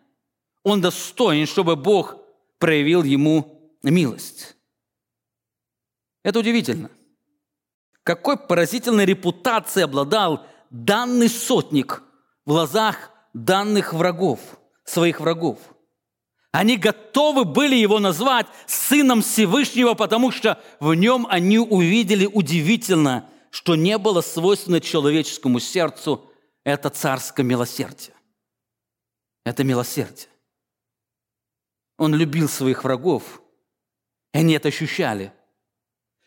[0.66, 2.18] он достоин, чтобы Бог
[2.58, 4.58] проявил ему милость.
[6.24, 6.90] Это удивительно.
[8.02, 12.02] Какой поразительной репутацией обладал данный сотник
[12.46, 14.40] в глазах данных врагов,
[14.86, 15.60] своих врагов.
[16.52, 23.76] Они готовы были его назвать сыном Всевышнего, потому что в нем они увидели удивительно, что
[23.76, 26.32] не было свойственно человеческому сердцу
[26.64, 28.16] это царское милосердие.
[29.44, 30.30] Это милосердие.
[31.98, 33.42] Он любил своих врагов,
[34.34, 35.34] и они это ощущали.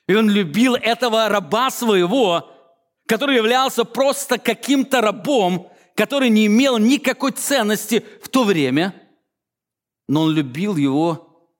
[0.07, 2.51] И он любил этого раба своего,
[3.07, 8.95] который являлся просто каким-то рабом, который не имел никакой ценности в то время,
[10.07, 11.51] но он любил его,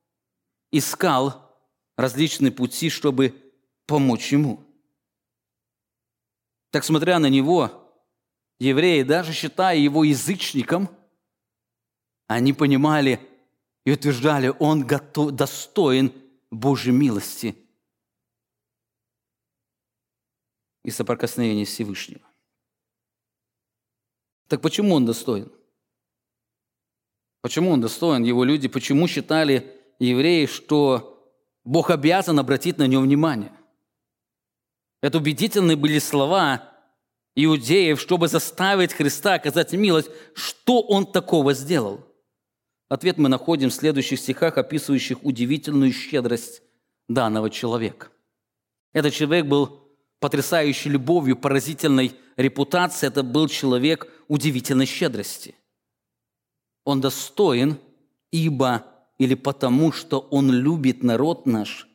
[0.71, 1.61] искал
[1.97, 3.35] различные пути, чтобы
[3.85, 4.65] помочь ему.
[6.71, 7.93] Так, смотря на него,
[8.61, 10.89] евреи, даже считая его язычником,
[12.29, 13.19] они понимали,
[13.85, 16.13] и утверждали, он готов, достоин
[16.53, 17.57] Божьей милости
[20.85, 22.28] и соприкосновения Всевышнего.
[24.49, 25.53] Так почему он достоин?
[27.43, 28.25] Почему он достоин?
[28.25, 33.53] Его люди почему считали евреи, что Бог обязан обратить на него внимание.
[35.01, 36.75] Это убедительные были слова
[37.37, 40.11] иудеев, чтобы заставить Христа оказать милость.
[40.35, 42.05] Что Он такого сделал?
[42.89, 46.63] Ответ мы находим в следующих стихах, описывающих удивительную щедрость
[47.07, 48.09] данного человека.
[48.93, 49.89] Этот человек был
[50.21, 53.11] потрясающей любовью, поразительной репутацией.
[53.11, 55.55] Это был человек удивительной щедрости.
[56.85, 57.79] Он достоин,
[58.31, 58.85] ибо
[59.19, 61.89] или потому, что он любит народ наш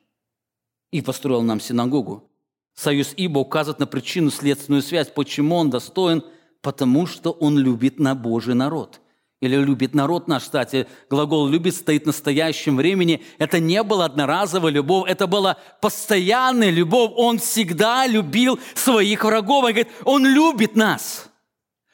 [0.91, 2.29] и построил нам синагогу.
[2.75, 5.09] Союз ибо указывает на причину следственную связь.
[5.09, 6.23] Почему он достоин?
[6.61, 8.99] Потому что он любит на Божий народ
[9.43, 13.21] или любит народ наш, кстати, глагол «любит» стоит в настоящем времени.
[13.39, 17.11] Это не была одноразовая любовь, это была постоянная любовь.
[17.17, 19.65] Он всегда любил своих врагов.
[19.65, 21.29] Он говорит, он любит нас.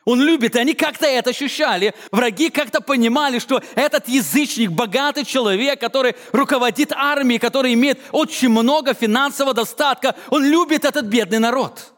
[0.09, 1.93] Он любит, и они как-то это ощущали.
[2.11, 8.95] Враги как-то понимали, что этот язычник, богатый человек, который руководит армией, который имеет очень много
[8.95, 11.93] финансового достатка, он любит этот бедный народ.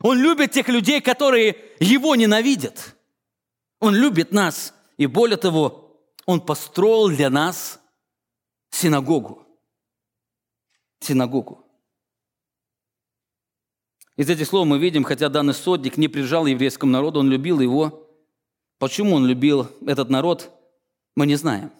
[0.00, 2.96] Он любит тех людей, которые его ненавидят.
[3.78, 4.74] Он любит нас.
[4.96, 5.96] И более того,
[6.26, 7.78] Он построил для нас
[8.70, 9.46] синагогу.
[10.98, 11.63] Синагогу.
[14.16, 18.08] Из этих слов мы видим, хотя данный сотник не прижал еврейскому народу, он любил его.
[18.78, 20.50] Почему он любил этот народ,
[21.16, 21.72] мы не знаем.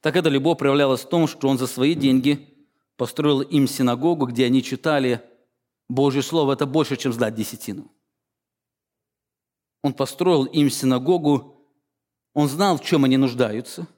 [0.00, 2.48] Так эта любовь проявлялась в том, что он за свои деньги
[2.96, 5.20] построил им синагогу, где они читали
[5.88, 6.52] Божье Слово.
[6.52, 7.90] Это больше, чем сдать десятину.
[9.82, 11.68] Он построил им синагогу,
[12.34, 13.88] он знал, в чем они нуждаются,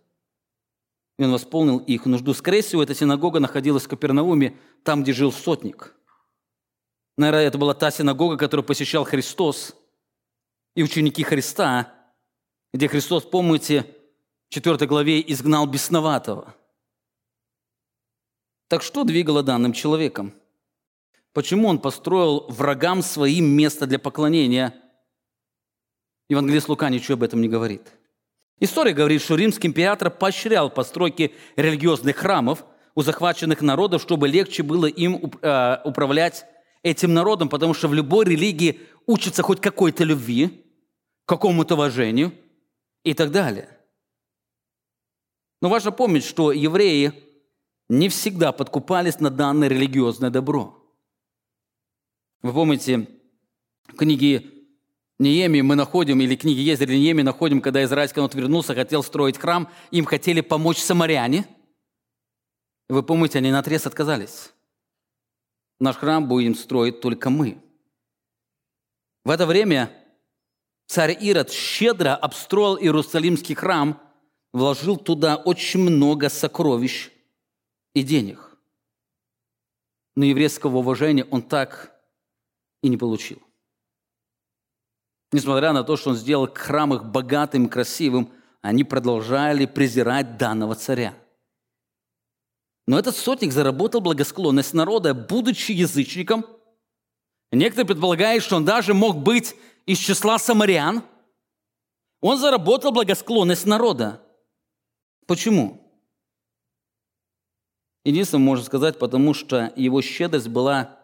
[1.18, 2.32] и он восполнил их нужду.
[2.32, 5.94] Скорее всего, эта синагога находилась в Капернауме, там, где жил сотник.
[7.16, 9.74] Наверное, это была та синагога, которую посещал Христос
[10.74, 11.92] и ученики Христа,
[12.72, 13.86] где Христос, помните,
[14.48, 16.54] в 4 главе изгнал бесноватого.
[18.68, 20.34] Так что двигало данным человеком?
[21.32, 24.74] Почему он построил врагам своим место для поклонения–
[26.28, 27.82] Евангелист Лука ничего об этом не говорит.
[28.60, 34.86] История говорит, что римский император поощрял постройки религиозных храмов у захваченных народов, чтобы легче было
[34.86, 36.46] им э, управлять
[36.84, 40.64] этим народом, потому что в любой религии учится хоть какой-то любви,
[41.26, 42.32] какому-то уважению
[43.02, 43.68] и так далее.
[45.60, 47.12] Но важно помнить, что евреи
[47.88, 50.78] не всегда подкупались на данное религиозное добро.
[52.42, 53.08] Вы помните,
[53.88, 54.50] в книге
[55.18, 59.70] Неемии мы находим, или книги Езеря Неемии находим, когда израильский народ вернулся, хотел строить храм,
[59.90, 61.46] им хотели помочь самаряне.
[62.90, 64.52] Вы помните, они на отрез отказались.
[65.84, 67.62] Наш храм будем строить только мы.
[69.22, 69.92] В это время
[70.86, 74.00] царь Ирод щедро обстроил Иерусалимский храм,
[74.54, 77.10] вложил туда очень много сокровищ
[77.92, 78.56] и денег.
[80.16, 81.94] Но еврейского уважения он так
[82.82, 83.42] и не получил.
[85.32, 88.32] Несмотря на то, что он сделал храм их богатым красивым,
[88.62, 91.14] они продолжали презирать данного царя.
[92.86, 96.44] Но этот сотник заработал благосклонность народа, будучи язычником.
[97.50, 99.54] Некоторые предполагают, что он даже мог быть
[99.86, 101.02] из числа самарян.
[102.20, 104.22] Он заработал благосклонность народа.
[105.26, 105.80] Почему?
[108.04, 111.00] Единственное, можно сказать, потому что его щедрость была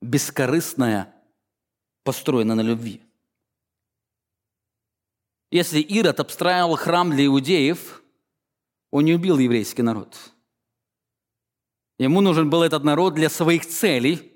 [0.00, 1.12] бескорыстная,
[2.04, 3.00] построена на любви.
[5.50, 8.02] Если Ирод обстраивал храм для иудеев,
[8.90, 10.31] он не убил еврейский народ.
[12.02, 14.32] Ему нужен был этот народ для своих целей.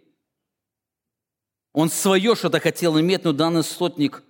[1.73, 4.23] Он свое что-то хотел иметь, но данный сотник,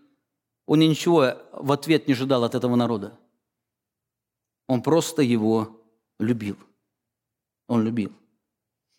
[0.66, 3.18] он ничего в ответ не ожидал от этого народа.
[4.66, 5.80] Он просто его
[6.18, 6.56] любил.
[7.68, 8.12] Он любил.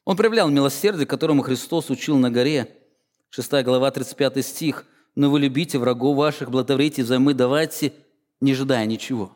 [0.05, 2.73] Он проявлял милосердие, которому Христос учил на горе.
[3.29, 4.85] 6 глава, 35 стих–
[5.17, 7.91] но вы любите врагов ваших, благотворите взаймы, давайте,
[8.39, 9.35] не ожидая ничего.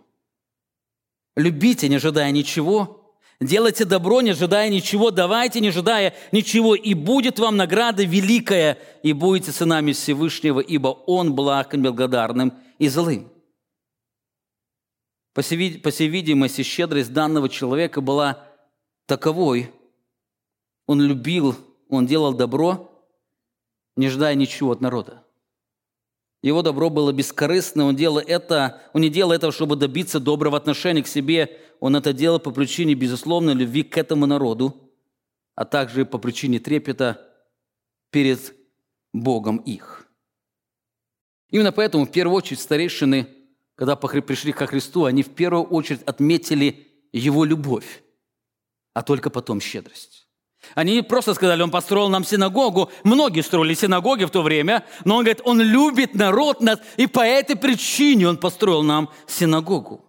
[1.36, 3.01] Любите, не ожидая ничего.
[3.42, 5.10] Делайте добро, не ожидая ничего.
[5.10, 6.76] Давайте, не ожидая ничего.
[6.76, 12.88] И будет вам награда великая, и будете сынами Всевышнего, ибо Он благ и благодарным и
[12.88, 13.32] злым.
[15.34, 18.48] По всей видимости, щедрость данного человека была
[19.08, 19.72] таковой.
[20.86, 21.56] Он любил,
[21.90, 22.92] он делал добро,
[23.96, 25.24] не ожидая ничего от народа.
[26.42, 31.04] Его добро было бескорыстно, он, делал это, он не делал этого, чтобы добиться доброго отношения
[31.04, 34.92] к себе, он это делал по причине безусловной любви к этому народу,
[35.56, 37.30] а также по причине трепета
[38.10, 38.56] перед
[39.14, 40.08] Богом их.
[41.50, 43.28] Именно поэтому в первую очередь старейшины,
[43.76, 48.04] когда пришли ко Христу, они в первую очередь отметили Его любовь.
[48.94, 50.21] а только потом щедрость.
[50.76, 52.92] Они не просто сказали, он построил нам синагогу.
[53.04, 57.22] Многие строили синагоги в то время, но он говорит, он любит народ нас, и по
[57.22, 60.06] этой причине он построил нам синагогу.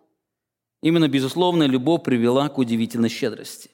[0.82, 3.70] Именно безусловная любовь привела к удивительной щедрости.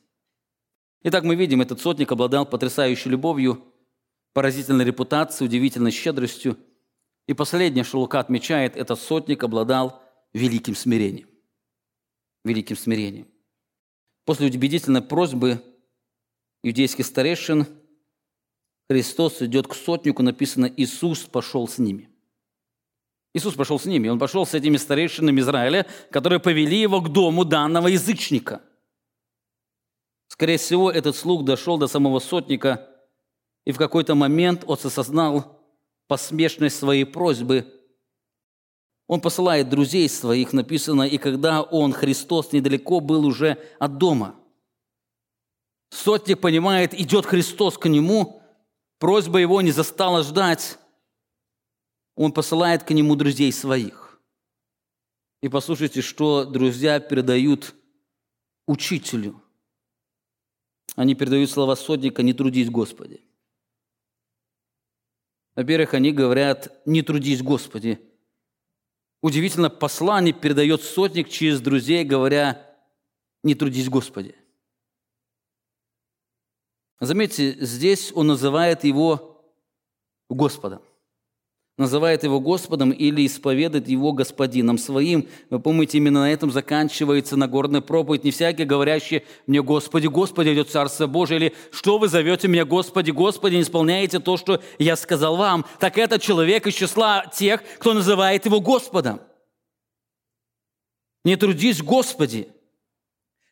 [1.03, 3.63] Итак, мы видим, этот сотник обладал потрясающей любовью,
[4.33, 6.57] поразительной репутацией, удивительной щедростью.
[7.27, 10.03] И последнее, что Лука отмечает, этот сотник обладал
[10.33, 11.29] великим смирением.
[12.45, 13.27] Великим смирением.
[14.25, 15.63] После убедительной просьбы
[16.63, 17.67] иудейских старейшин,
[18.89, 22.09] Христос идет к сотнику, написано «Иисус пошел с ними».
[23.35, 24.09] Иисус пошел с ними.
[24.09, 28.63] Он пошел с этими старейшинами Израиля, которые повели его к дому данного язычника.
[30.29, 32.89] Скорее всего, этот слух дошел до самого сотника,
[33.67, 35.61] и в какой-то момент он осознал
[36.07, 37.67] посмешность своей просьбы.
[39.07, 44.35] Он посылает друзей своих, написано, и когда он, Христос, недалеко был уже от дома–
[45.91, 48.43] Сотник понимает, идет Христос к нему,
[48.99, 50.79] просьба его не застала ждать.
[52.15, 54.21] Он посылает к нему друзей своих.
[55.41, 57.75] И послушайте, что друзья передают
[58.67, 59.41] учителю.
[60.97, 63.23] Они передают слова сотника «Не трудись, Господи».
[65.55, 68.01] Во-первых, они говорят «Не трудись, Господи».
[69.23, 72.65] Удивительно, послание передает сотник через друзей, говоря
[73.43, 74.35] «Не трудись, Господи».
[77.01, 79.43] Заметьте, здесь он называет его
[80.29, 80.81] Господом.
[81.77, 85.29] Называет его Господом или исповедует его господином своим.
[85.49, 88.25] Вы помните, именно на этом заканчивается Нагорная проповедь.
[88.25, 93.13] Не всякий, говорящий мне «Господи, Господи, идет Царство Божие» или «Что вы зовете меня Господи,
[93.13, 95.65] Господи, не исполняете то, что я сказал вам».
[95.79, 99.21] Так это человек из числа тех, кто называет его Господом.
[101.25, 102.49] Не трудись, Господи.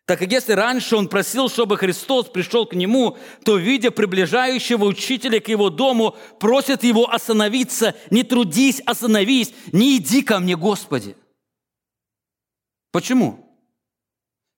[0.06, 5.40] Так как если раньше он просил, чтобы Христос пришел к нему, то, видя приближающего учителя
[5.40, 7.96] к его дому, просит его остановиться.
[8.10, 11.16] Не трудись, остановись, не иди ко мне, Господи.
[12.92, 13.46] Почему?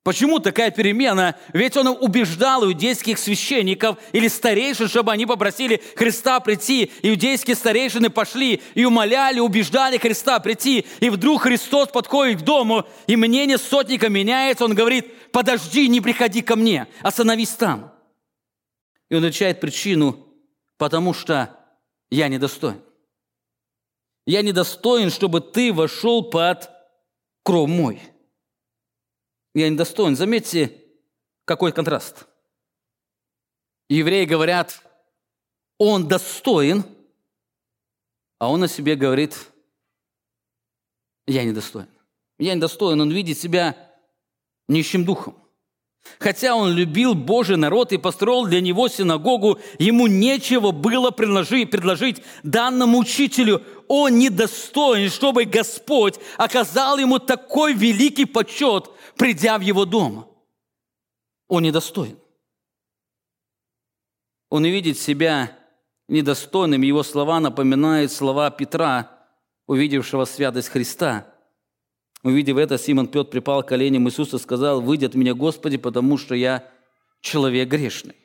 [0.04, 1.34] Почему такая перемена?
[1.52, 6.90] Ведь он убеждал иудейских священников или старейшин, чтобы они попросили Христа прийти.
[7.02, 10.86] Иудейские старейшины пошли и умоляли, убеждали Христа прийти.
[11.00, 14.64] И вдруг Христос подходит к дому, и мнение сотника меняется.
[14.64, 17.94] Он говорит, подожди, не приходи ко мне, остановись там.
[19.08, 20.26] И он отвечает причину,
[20.76, 21.56] потому что
[22.10, 22.80] я недостоин.
[24.26, 26.70] Я недостоин, чтобы ты вошел под
[27.42, 28.00] кров мой
[29.58, 30.16] я недостоин.
[30.16, 30.84] Заметьте,
[31.44, 32.26] какой контраст.
[33.88, 34.82] Евреи говорят,
[35.78, 36.84] он достоин,
[38.38, 39.36] а он о себе говорит,
[41.26, 41.88] я недостоин.
[42.38, 43.87] Я недостоин, он видит себя
[44.68, 45.34] нищим духом.
[46.18, 52.98] Хотя он любил Божий народ и построил для него синагогу, ему нечего было предложить, данному
[52.98, 53.62] учителю.
[53.88, 60.30] Он недостоин, чтобы Господь оказал ему такой великий почет, придя в его дом.
[61.46, 62.18] Он недостоин.
[64.50, 65.56] Он видит себя
[66.08, 66.82] недостойным.
[66.82, 69.10] Его слова напоминают слова Петра,
[69.66, 71.26] увидевшего святость Христа–
[72.22, 76.18] Увидев это, Симон Петр припал к коленям Иисуса и сказал, «Выйди от меня, Господи, потому
[76.18, 76.68] что я
[77.20, 78.16] человек грешный».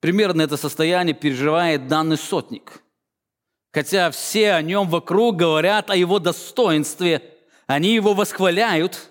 [0.00, 2.82] Примерно это состояние переживает данный сотник.
[3.72, 7.36] Хотя все о нем вокруг говорят о его достоинстве,
[7.66, 9.10] они его восхваляют,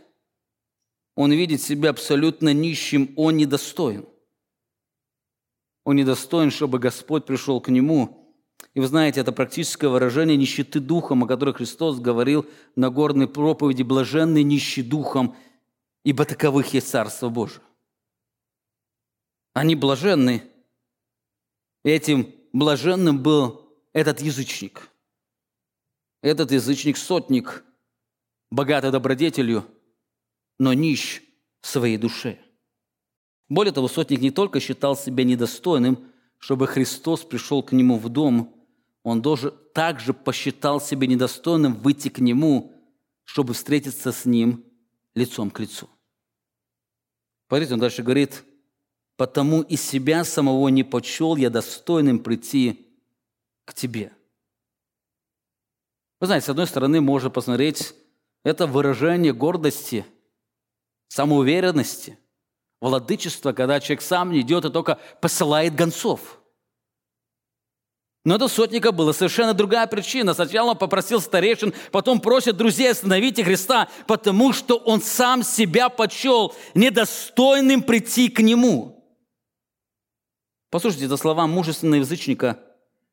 [1.16, 4.08] он видит себя абсолютно нищим, он недостоин.
[5.84, 8.16] Он недостоин, чтобы Господь пришел к нему–
[8.74, 12.46] и вы знаете, это практическое выражение нищеты духом, о которой Христос говорил
[12.76, 15.36] на горной проповеди «блаженный нищий духом,
[16.04, 17.62] ибо таковых есть Царство Божие».
[19.54, 20.44] Они блаженны.
[21.84, 24.90] Этим блаженным был этот язычник.
[26.22, 27.64] Этот язычник-сотник,
[28.52, 29.66] богатый добродетелью,
[30.60, 31.22] но нищ
[31.62, 32.40] в своей душе.
[33.48, 36.08] Более того, сотник не только считал себя недостойным,
[36.38, 38.59] чтобы Христос пришел к нему в дом,
[39.10, 42.74] он тоже также посчитал себя недостойным выйти к нему,
[43.24, 44.66] чтобы встретиться с ним
[45.16, 45.90] лицом к лицу.
[47.48, 48.44] Смотрите, он дальше говорит,
[49.16, 52.88] «Потому и себя самого не почел я достойным прийти
[53.66, 54.14] к тебе».
[56.20, 57.94] Вы знаете, с одной стороны, можно посмотреть,
[58.44, 60.06] это выражение гордости,
[61.08, 62.18] самоуверенности,
[62.82, 66.38] владычества, когда человек сам не идет, а только посылает гонцов–
[68.26, 70.34] Но это сотника была совершенно другая причина.
[70.34, 76.54] Сначала он попросил старейшин, потом просит друзей остановить Христа, потому что он сам себя почел
[76.74, 79.06] недостойным прийти к нему.
[80.70, 82.60] Послушайте, это слова мужественного язычника,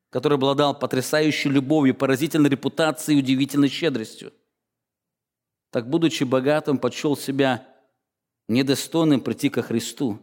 [0.09, 4.33] который обладал потрясающей любовью, поразительной репутацией и удивительной щедростью.
[5.71, 7.65] Так, будучи богатым, почел себя
[8.47, 10.19] недостойным прийти ко Христу.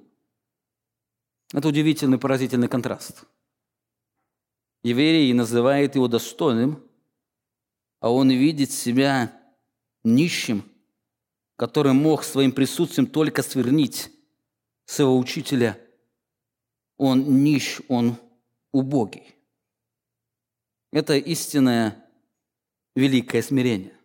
[1.52, 3.24] Это удивительный, поразительный контраст–
[4.84, 6.86] Еврей называет его достойным,
[8.00, 9.32] а он видит себя
[10.04, 10.62] нищим,
[11.56, 14.12] который мог своим присутствием только свернить
[14.84, 15.80] своего учителя.
[16.98, 18.16] Он нищ, он
[18.72, 19.34] убогий.
[20.92, 22.06] Это истинное
[22.94, 23.96] великое смирение.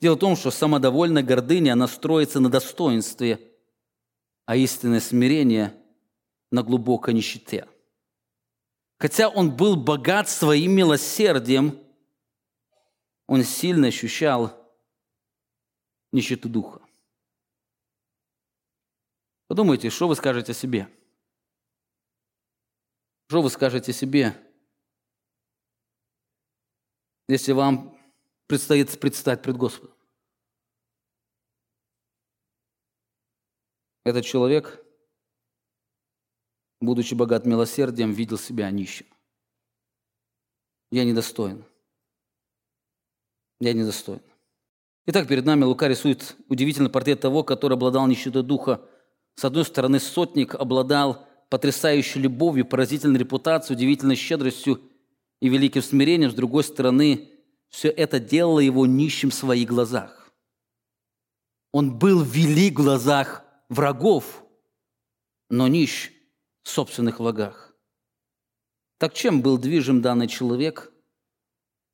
[0.00, 3.40] Дело в том, что самодовольная гордыня, она строится на достоинстве,
[4.46, 5.72] а истинное смирение–
[6.50, 7.68] на глубокой нищете–
[9.04, 11.78] Хотя он был богат своим милосердием,
[13.26, 14.74] он сильно ощущал
[16.10, 16.80] нищету духа.
[19.46, 20.88] Подумайте, что вы скажете себе?
[23.28, 24.34] Что вы скажете себе,
[27.28, 28.00] если вам
[28.46, 29.94] предстоит предстать пред Господом?
[34.04, 34.82] Этот человек
[36.84, 39.06] будучи богат милосердием, видел себя нищим.
[40.90, 41.64] Я недостоин.
[43.60, 44.22] Я недостоин.
[45.06, 48.80] Итак, перед нами Лука рисует удивительный портрет того, который обладал нищетой духа.
[49.34, 54.80] С одной стороны, сотник обладал потрясающей любовью, поразительной репутацией, удивительной щедростью
[55.40, 56.30] и великим смирением.
[56.30, 57.28] С другой стороны,
[57.68, 60.32] все это делало его нищим в своих глазах.
[61.72, 64.44] Он был велик в глазах врагов,
[65.50, 66.12] но нищ
[66.68, 67.74] собственных влагах.
[68.98, 70.92] Так чем был движим данный человек?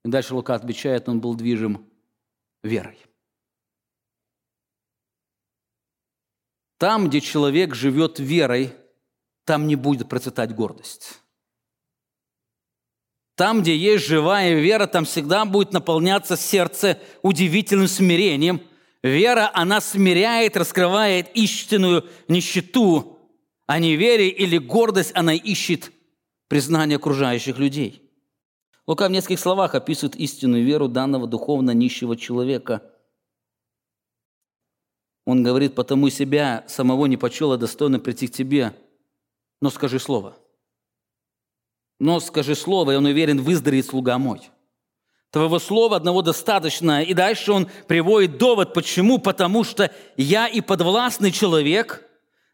[0.05, 1.91] И дальше Лука отвечает, он был движим
[2.63, 2.99] верой.
[6.79, 8.75] Там, где человек живет верой,
[9.45, 11.21] там не будет процветать гордость.
[13.35, 18.63] Там, где есть живая вера, там всегда будет наполняться сердце удивительным смирением.
[19.03, 23.20] Вера, она смиряет, раскрывает истинную нищету
[23.71, 25.93] а неверие или гордость она ищет
[26.49, 28.03] признание окружающих людей.
[28.85, 32.83] Лука в нескольких словах описывает истинную веру данного духовно нищего человека.
[35.25, 38.75] Он говорит, потому себя самого не почела достойно прийти к тебе,
[39.61, 40.37] но скажи слово.
[42.01, 44.51] Но скажи слово, и он уверен, выздоровеет слуга мой.
[45.31, 47.05] Твоего слова одного достаточно.
[47.05, 49.21] И дальше он приводит довод, почему?
[49.21, 52.05] Потому что я и подвластный человек–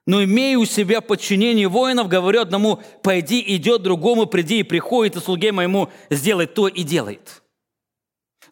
[0.06, 5.20] но имея у себя подчинение воинов, говорю одному, пойди, идет другому, приди и приходит, и
[5.20, 7.42] слуге моему сделай то и делает.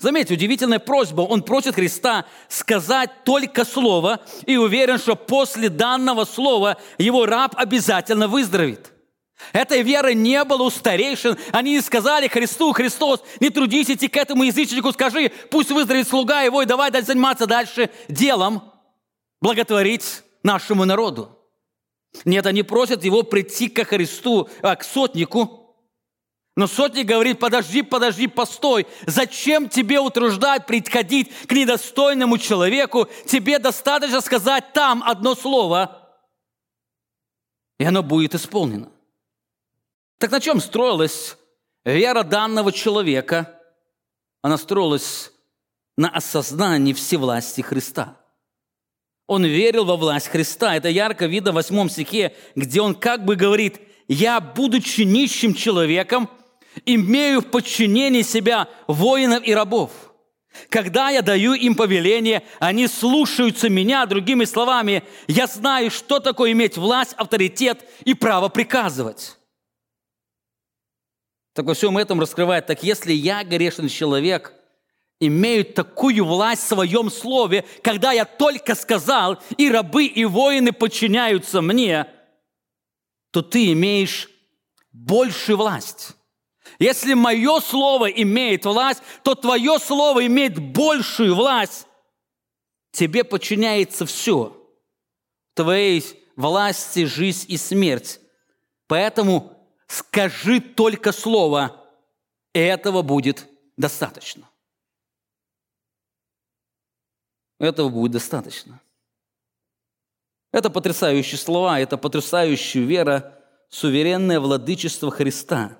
[0.01, 1.23] Заметьте, удивительная просьба.
[1.23, 8.27] Он просит Христа сказать только слово и уверен, что после данного слова его раб обязательно
[8.27, 8.93] выздоровеет.
[9.53, 11.37] Этой веры не было у старейшин.
[11.53, 16.43] Они не сказали Христу, Христос, не трудись идти к этому язычнику, скажи, пусть выздоровеет слуга
[16.43, 18.73] его, и давай заниматься дальше делом,
[19.41, 21.44] благотворить нашему народу.
[22.25, 25.61] Нет, они просят его прийти ко Христу, а, к сотнику.
[26.57, 28.87] Но сотник говорит, подожди, подожди, постой.
[29.07, 33.09] Зачем тебе утруждать, приходить к недостойному человеку?
[33.27, 36.01] Тебе достаточно сказать там одно слово,
[37.79, 38.89] и оно будет исполнено.
[40.19, 41.37] Так на чем строилась
[41.85, 43.61] вера данного человека?
[44.41, 45.33] Она строилась
[45.97, 48.21] на осознании всевласти Христа–
[49.27, 50.77] он верил во власть Христа.
[50.77, 56.29] Это ярко видно в восьмом стихе, где он как бы говорит, «Я, будучи нищим человеком,
[56.85, 59.91] имею в подчинении себя воинов и рабов.
[60.69, 66.77] Когда я даю им повеление, они слушаются меня, другими словами, я знаю, что такое иметь
[66.77, 69.39] власть, авторитет и право приказывать».
[71.55, 74.53] Так во всем этом раскрывает, так если я грешный человек–
[75.27, 81.61] имеют такую власть в своем слове, когда я только сказал, и рабы, и воины подчиняются
[81.61, 82.07] мне,
[83.31, 84.29] то ты имеешь
[84.93, 86.13] большую власть.
[86.79, 91.87] Если мое слово имеет власть, то твое слово имеет большую власть.
[92.91, 94.57] Тебе подчиняется все.
[95.55, 96.05] Твоей
[96.37, 98.21] власти жизнь и смерть.
[98.87, 99.57] Поэтому
[99.87, 101.81] скажи только слово,
[102.53, 104.49] и этого будет достаточно.
[107.59, 108.81] Этого будет достаточно.
[110.53, 115.77] Это потрясающие слова, это потрясающая вера, суверенное владычество Христа.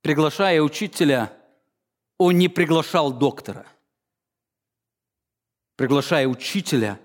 [0.00, 1.32] приглашая учителя,
[2.18, 3.66] он не приглашал доктора.
[5.76, 6.98] Приглашая учителя,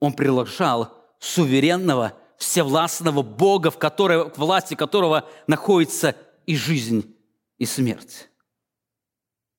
[0.00, 7.16] он приглашал суверенного, всевластного Бога, в, которой, в власти которого находится и жизнь,
[7.58, 8.28] и смерть.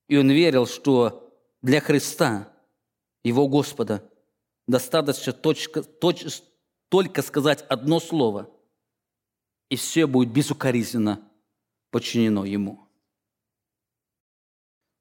[0.08, 1.29] И он верил, что
[1.62, 2.52] для Христа,
[3.24, 4.04] его Господа,
[4.68, 6.42] достаточно точка, точ,
[6.90, 8.50] только сказать одно слово,
[9.70, 11.22] и все будет безукоризненно
[11.92, 12.88] подчинено Ему.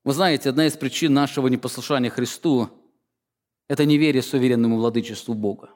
[0.04, 2.70] Вы знаете, одна из причин нашего непослушания Христу–
[3.68, 5.70] это неверие суверенному владычеству Бога.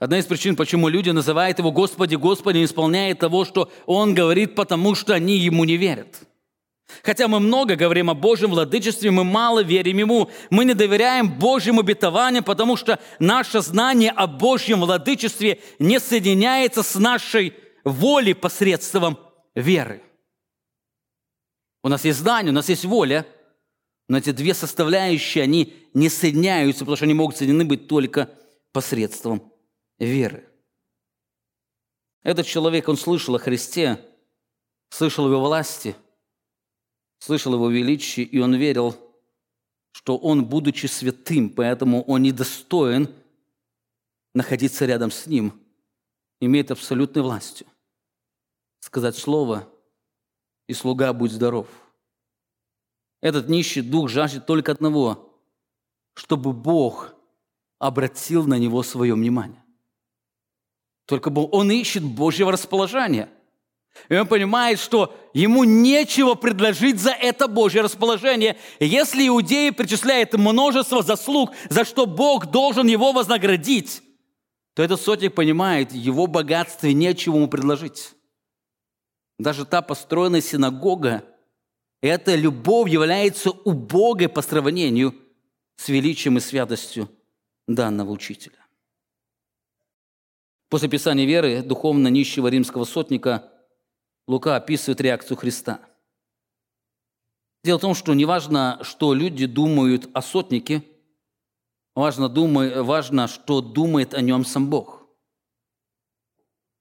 [0.00, 4.56] Одна из причин, почему люди называют Его Господи, Господи, не исполняет того, что Он говорит,
[4.56, 6.26] потому что они Ему не верят.
[7.02, 10.30] Хотя мы много говорим о Божьем владычестве, мы мало верим Ему.
[10.50, 16.94] Мы не доверяем Божьим обетованиям, потому что наше знание о Божьем владычестве не соединяется с
[16.96, 17.54] нашей
[17.84, 19.18] волей посредством
[19.54, 20.02] веры.
[21.82, 23.26] У нас есть знание, у нас есть воля,
[24.08, 28.30] но эти две составляющие, они не соединяются, потому что они могут соединены быть только
[28.72, 29.52] посредством
[29.98, 30.48] веры.
[32.22, 33.98] Этот человек, он слышал о Христе,
[34.90, 35.96] слышал его власти,
[37.22, 38.96] слышал его величии, и он верил,
[39.92, 43.14] что он, будучи святым, поэтому он недостоин
[44.34, 45.52] находиться рядом с ним,
[46.40, 47.68] имеет абсолютной властью.
[48.80, 49.68] Сказать слово,
[50.66, 51.68] и слуга будь здоров.
[53.20, 55.32] Этот нищий дух жаждет только одного,
[56.14, 57.14] чтобы Бог
[57.78, 59.62] обратил на него свое внимание.
[61.06, 63.28] Только он ищет Божьего расположения.
[64.08, 68.56] И он понимает, что ему нечего предложить за это Божье расположение.
[68.80, 74.02] Если иудеи причисляют множество заслуг, за что Бог должен его вознаградить,
[74.74, 78.14] то этот сотник понимает, его богатстве нечего ему предложить.
[79.38, 81.24] Даже та построенная синагога,
[82.00, 85.14] эта любовь является убогой по сравнению
[85.76, 87.08] с величием и святостью
[87.66, 88.58] данного учителя.
[90.68, 93.51] После Писания веры духовно нищего римского сотника
[94.26, 95.80] Лука описывает реакцию Христа.
[97.64, 100.82] Дело в том, что не важно, что люди думают о сотнике,
[101.94, 105.02] важно, думай, важно, что думает о нем сам Бог.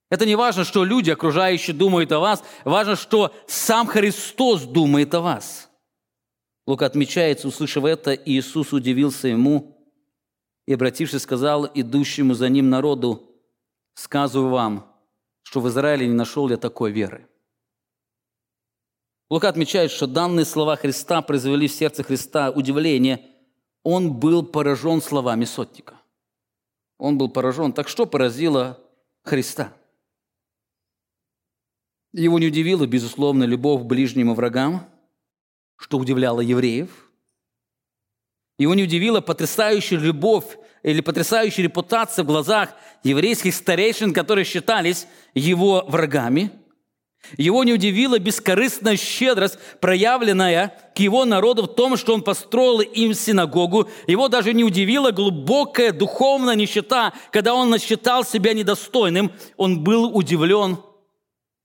[0.09, 5.21] Это не важно, что люди, окружающие, думают о вас, важно, что сам Христос думает о
[5.21, 5.69] вас.
[6.67, 9.77] Лука отмечается, услышав это, Иисус удивился ему
[10.67, 13.23] и, обратившись, сказал идущему за ним народу,
[13.93, 14.95] сказываю вам,
[15.43, 17.27] что в Израиле не нашел я такой веры.
[19.31, 23.25] Лука отмечает, что данные слова Христа произвели в сердце Христа удивление.
[23.81, 25.95] Он был поражен словами сотника.
[26.97, 27.71] Он был поражен.
[27.71, 28.77] Так что поразило
[29.23, 29.71] Христа?
[32.11, 34.85] Его не удивила, безусловно, любовь к ближним и врагам,
[35.77, 36.89] что удивляло евреев.
[38.57, 42.73] Его не удивила потрясающая любовь или потрясающая репутация в глазах
[43.03, 46.51] еврейских старейшин, которые считались его врагами.
[47.37, 53.13] Его не удивила бескорыстная щедрость, проявленная к его народу в том, что он построил им
[53.13, 53.89] синагогу.
[54.07, 59.31] Его даже не удивила глубокая духовная нищета, когда он насчитал себя недостойным.
[59.55, 60.79] Он был удивлен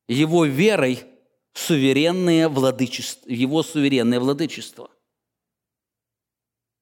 [0.08, 1.04] его верой
[1.52, 4.90] в суверенное владычество, его суверенное владычество.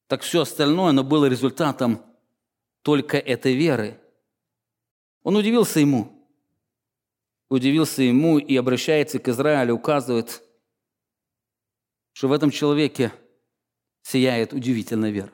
[0.07, 2.03] Так все остальное, оно было результатом
[2.83, 3.99] только этой веры.
[5.23, 6.14] Он удивился ему.
[7.49, 10.41] Удивился ему и обращается к Израилю, указывает,
[12.13, 13.11] что в этом человеке
[14.01, 15.31] сияет удивительная вера.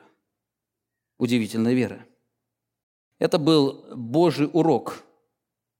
[1.18, 2.04] Удивительная вера.
[3.18, 5.04] Это был Божий урок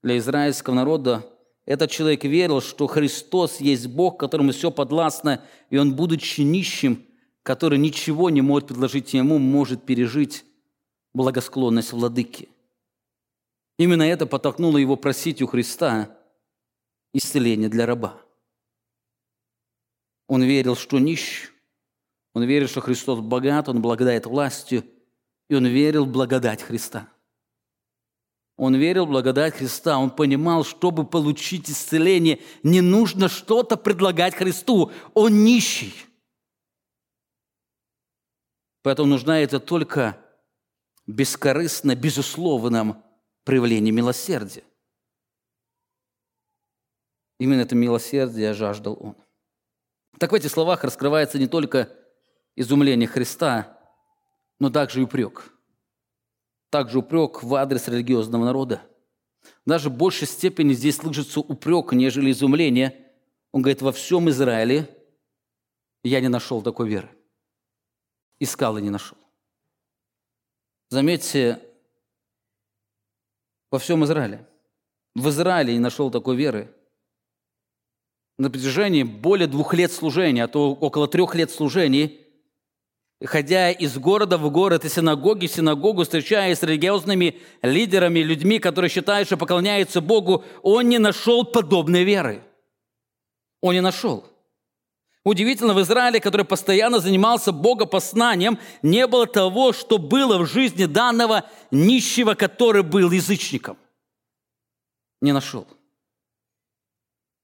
[0.02, 1.28] для израильского народа.
[1.66, 7.04] Этот человек верил, что Христос есть Бог, которому все подвластно, и он, будучи нищим,
[7.42, 10.44] который ничего не может предложить ему, может пережить
[11.12, 12.48] благосклонность владыки.
[13.78, 16.16] Именно это подтолкнуло его просить у Христа
[17.12, 18.20] исцеления для раба.
[20.28, 21.50] Он верил, что нищ,
[22.34, 24.84] он верил, что Христос богат, он благодает властью,
[25.48, 27.08] и он верил в благодать Христа.
[28.56, 34.92] Он верил в благодать Христа, он понимал, чтобы получить исцеление, не нужно что-то предлагать Христу,
[35.14, 35.94] он нищий.
[38.82, 40.18] Поэтому нужна это только
[41.06, 43.02] бескорыстно, безусловном
[43.44, 44.64] проявлении милосердия.
[47.42, 49.16] Именно это милосердие жаждал он.
[50.20, 51.92] Так в этих словах раскрывается не только
[52.54, 53.80] изумление Христа,
[54.60, 55.52] но также и упрек.
[56.70, 58.80] Также упрек в адрес религиозного народа.
[59.66, 63.10] Даже в большей степени здесь слышится упрек, нежели изумление.
[63.50, 64.88] Он говорит, во всем Израиле
[66.04, 67.10] я не нашел такой веры.
[68.38, 69.18] Искал и не нашел.
[70.90, 71.60] Заметьте,
[73.68, 74.48] во всем Израиле.
[75.16, 76.72] В Израиле не нашел такой веры.
[78.38, 82.20] На протяжении более двух лет служения, а то около трех лет служений,
[83.24, 88.90] ходя из города в город, и синагоги в синагогу, встречаясь с религиозными лидерами, людьми, которые
[88.90, 92.42] считают, что поклоняются Богу, он не нашел подобной веры.
[93.60, 94.24] Он не нашел.
[95.24, 101.44] Удивительно, в Израиле, который постоянно занимался богопоснанием, не было того, что было в жизни данного
[101.70, 103.78] нищего, который был язычником.
[105.20, 105.66] Не нашел.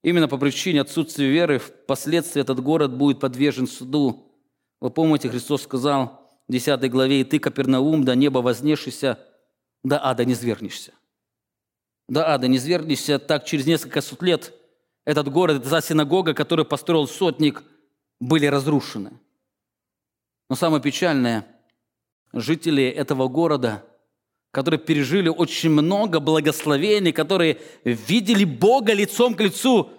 [0.02, 4.32] Именно по причине отсутствия веры впоследствии этот город будет подвержен суду.
[4.80, 9.18] Вы помните, Христос сказал в 10 главе, «И ты, Капернаум, до неба вознешься,
[9.82, 10.92] до ада не свергнешься».
[12.08, 14.54] До ада не свергнешься, так через несколько сот лет–
[15.08, 17.62] этот город, эта синагога, которую построил сотник,
[18.20, 19.18] были разрушены.
[20.50, 21.46] Но самое печальное,
[22.34, 23.86] жители этого города,
[24.58, 29.90] которые пережили очень много благословений, которые видели Бога лицом к лицу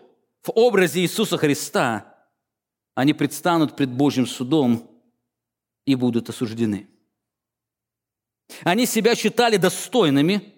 [0.43, 2.13] в образе Иисуса Христа,
[2.93, 4.91] они предстанут пред Божьим судом
[5.85, 6.89] и будут осуждены.
[8.63, 10.53] Они себя считали достойными,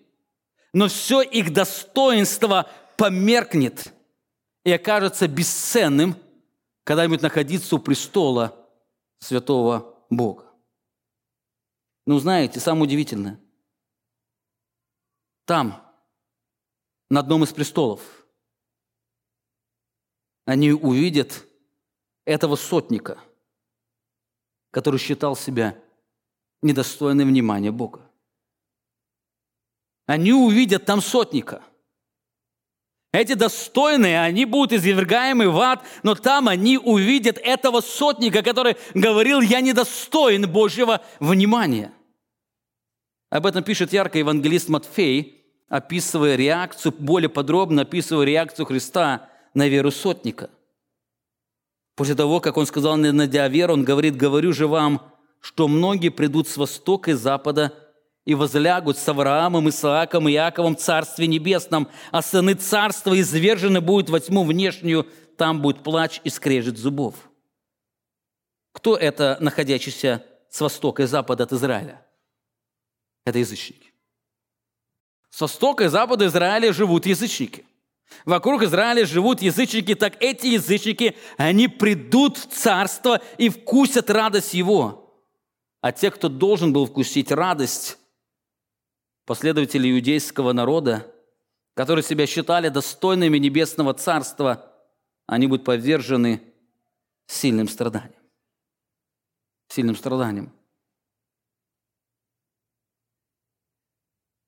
[0.73, 3.93] но все их достоинство померкнет–
[4.63, 6.15] и окажется бесценным
[6.83, 8.55] когда-нибудь находиться у престола
[9.19, 10.45] святого Бога.
[12.05, 13.39] Ну, знаете, самое удивительное,
[15.45, 15.81] там,
[17.09, 18.01] на одном из престолов,
[20.45, 21.45] они увидят
[22.25, 23.19] этого сотника,
[24.71, 25.77] который считал себя
[26.61, 28.09] недостойным внимания Бога.
[30.05, 31.63] Они увидят там сотника–
[33.13, 39.41] эти достойные, они будут извергаемы в ад, но там они увидят этого сотника, который говорил,
[39.41, 41.91] я недостоин Божьего внимания.
[43.31, 49.89] Об этом пишет ярко евангелист Матфей, описывая реакцию, более подробно описывая реакцию Христа на веру
[49.89, 50.49] сотника.
[51.95, 56.49] После того, как он сказал, найдя веру, он говорит, говорю же вам, что многие придут
[56.49, 57.73] с востока и запада
[58.25, 64.09] и возлягут с Авраамом, Исааком и Иаковом в Царстве Небесном, а сыны Царства извержены будут
[64.09, 65.07] во тьму внешнюю,
[65.37, 67.15] там будет плач и скрежет зубов.
[68.73, 72.05] Кто это, находящийся с востока и запада от Израиля?
[73.25, 73.91] Это язычники.
[75.29, 77.65] С востока и запада Израиля живут язычники.
[78.25, 85.23] Вокруг Израиля живут язычники, так эти язычники, они придут в царство и вкусят радость его.
[85.79, 87.97] А те, кто должен был вкусить радость,
[89.25, 91.11] последователи иудейского народа,
[91.73, 94.71] которые себя считали достойными небесного царства,
[95.25, 96.41] они будут подвержены
[97.27, 98.21] сильным страданиям.
[99.69, 100.51] Сильным страданиям.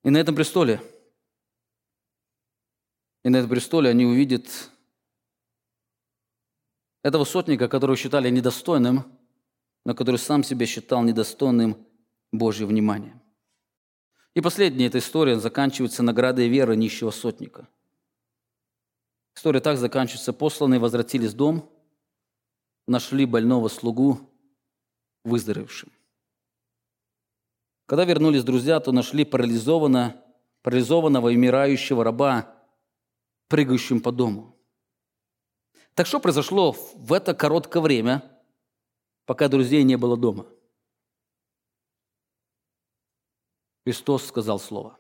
[0.04, 0.82] И на этом престоле,
[3.24, 4.70] и на этом престоле они увидят
[7.04, 9.06] этого сотника, которого считали недостойным,
[9.86, 11.88] но который сам себя считал недостойным
[12.32, 13.22] Божьего внимания.
[14.34, 17.68] И последняя эта история заканчивается наградой веры нищего сотника.
[19.36, 20.34] История так заканчивается.
[20.34, 21.70] Посланные возвратились в дом,
[22.88, 24.20] нашли больного слугу
[25.24, 25.92] выздоровевшим.
[27.86, 30.16] Когда вернулись друзья, то нашли парализованного,
[30.62, 32.56] парализованного и умирающего раба,
[33.50, 34.58] прыгающим по дому.
[35.94, 38.24] Так что произошло в это короткое время,
[39.26, 40.46] пока друзей не было дома–
[43.86, 44.98] Христос сказал Слово.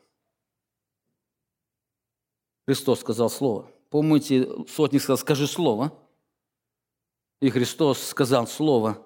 [2.65, 3.71] Христос сказал Слово.
[3.89, 5.97] Помните, сотник сказал, скажи Слово.
[7.41, 9.05] И Христос сказал Слово.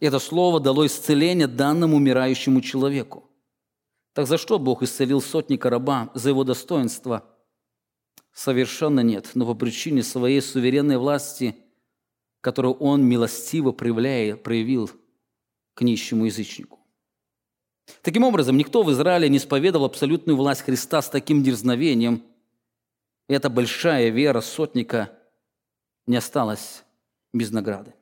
[0.00, 3.30] Это Слово дало исцеление данному умирающему человеку.
[4.14, 6.10] Так за что Бог исцелил сотника раба?
[6.14, 7.24] За его достоинство?
[8.32, 11.54] Совершенно нет, но по причине своей суверенной власти,
[12.40, 14.90] которую Он милостиво проявляя, проявил
[15.74, 16.78] к нищему язычнику.
[18.02, 22.22] Таким образом, никто в Израиле не исповедовал абсолютную власть Христа с таким дерзновением.
[23.28, 25.12] И эта большая вера сотника
[26.06, 26.84] не осталась
[27.32, 27.94] без награды.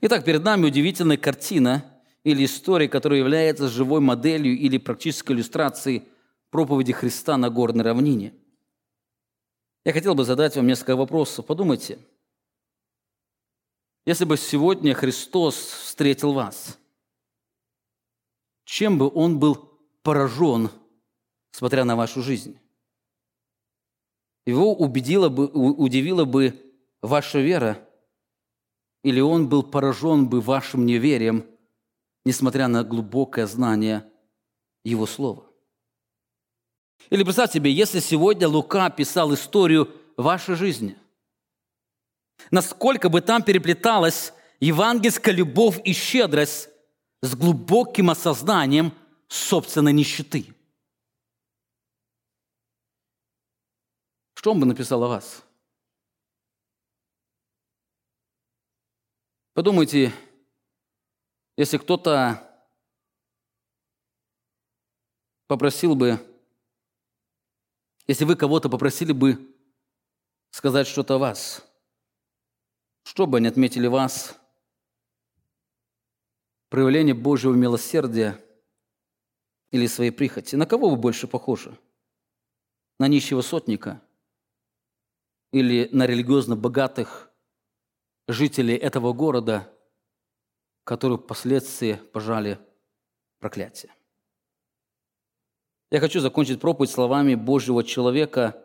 [0.00, 1.84] Итак, перед нами удивительная картина
[2.24, 6.04] или история, которая является живой моделью или практической иллюстрацией
[6.50, 8.34] проповеди Христа на горной равнине.
[9.84, 11.46] Я хотел бы задать вам несколько вопросов.
[11.46, 11.98] Подумайте,
[14.06, 16.78] если бы сегодня Христос встретил вас–
[18.68, 20.70] чем бы он был поражен
[21.52, 22.58] смотря на вашу жизнь.
[24.44, 26.54] Его убедила бы, удивила бы
[27.00, 27.87] ваша вера,
[29.02, 31.46] или он был поражен бы вашим неверием,
[32.24, 34.10] несмотря на глубокое знание
[34.84, 35.44] Его Слова.
[37.10, 40.98] Или представьте себе, если сегодня Лука писал историю вашей жизни,
[42.50, 46.68] насколько бы там переплеталась евангельская любовь и щедрость
[47.22, 48.92] с глубоким осознанием
[49.28, 50.54] собственной нищеты.
[54.34, 55.42] Что он бы написал о вас?
[59.58, 60.12] Подумайте,
[61.56, 62.64] если кто-то
[65.48, 66.20] попросил бы,
[68.06, 69.52] если вы кого-то попросили бы
[70.52, 71.66] сказать что-то о вас,
[73.02, 74.38] что бы они отметили вас,
[76.68, 78.40] проявление Божьего милосердия
[79.72, 81.76] или своей прихоти, на кого вы больше похожи?
[83.00, 84.00] На нищего сотника
[85.50, 87.27] или на религиозно богатых
[88.28, 89.68] жителей этого города,
[90.84, 92.58] которые впоследствии пожали
[93.40, 93.92] проклятие.
[95.90, 98.62] Я хочу закончить проповедь словами Божьего человека,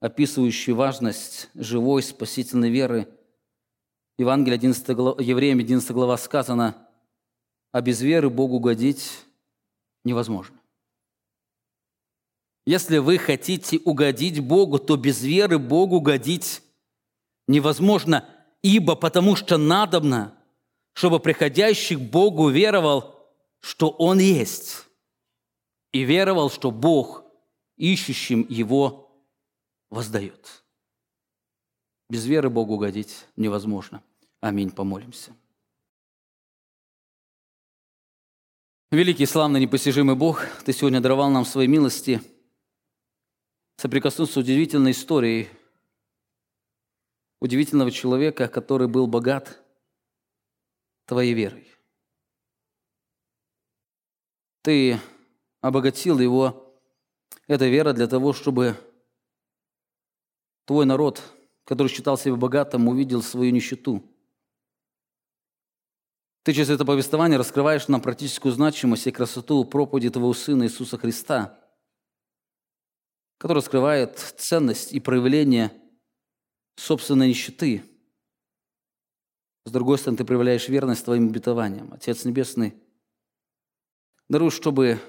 [0.00, 3.08] описывающей важность живой спасительной веры.
[4.18, 6.88] Евангелие 11 глава, Евреям 11 глава сказано,
[7.72, 9.24] а без веры Богу угодить
[10.04, 10.56] невозможно.
[12.66, 16.62] Если вы хотите угодить Богу, то без веры Богу угодить
[17.48, 18.28] невозможно,
[18.64, 20.34] ибо потому что надобно,
[20.94, 24.86] чтобы приходящий к Богу веровал, что Он есть,
[25.92, 27.24] и веровал, что Бог
[27.76, 29.22] ищущим Его
[29.90, 30.64] воздает.
[32.08, 34.02] Без веры Богу угодить невозможно.
[34.40, 34.70] Аминь.
[34.70, 35.36] Помолимся.
[38.90, 42.22] Великий, славный, непостижимый Бог, Ты сегодня даровал нам свои милости
[43.76, 45.50] соприкоснуться с удивительной историей–
[47.44, 49.62] удивительного человека, который был богат
[51.04, 51.70] твоей верой.
[54.62, 54.98] Ты
[55.60, 56.74] обогатил его,
[57.46, 58.76] эта вера, для того, чтобы
[60.64, 61.22] твой народ,
[61.64, 64.02] который считал себя богатым, увидел свою нищету.
[66.44, 71.60] Ты через это повествование раскрываешь нам практическую значимость и красоту проповеди Твоего Сына Иисуса Христа,
[73.36, 75.72] который раскрывает ценность и проявление–
[76.76, 77.82] собственной нищеты.
[79.64, 81.92] С другой стороны, ты проявляешь верность твоим обетованиям.
[81.92, 82.74] Отец Небесный,
[84.28, 85.00] даруй, чтобы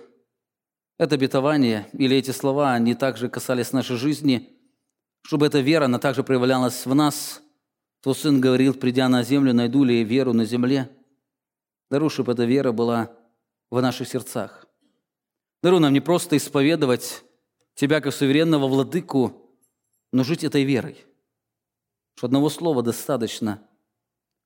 [0.98, 4.50] это обетование или эти слова, не также касались нашей жизни,
[5.24, 7.42] чтобы эта вера, она также проявлялась в нас.
[8.02, 10.90] Твой Сын говорил, придя на землю, найду ли я веру на земле.
[11.90, 13.12] Даруй, чтобы эта вера была
[13.72, 14.68] в наших сердцах.
[15.64, 17.24] Даруй нам не просто исповедовать
[17.76, 19.52] Тебя как суверенного владыку,
[20.14, 21.04] но жить этой верой–
[22.16, 23.62] что одного слова достаточно,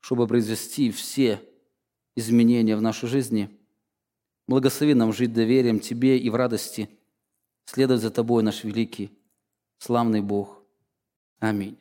[0.02, 1.42] чтобы произвести все
[2.16, 3.50] изменения в нашей жизни.
[4.48, 6.90] Благослови нам жить доверием Тебе и в радости,
[7.66, 9.12] следовать за Тобой, наш великий,
[9.78, 10.64] славный Бог.
[11.40, 11.78] Аминь.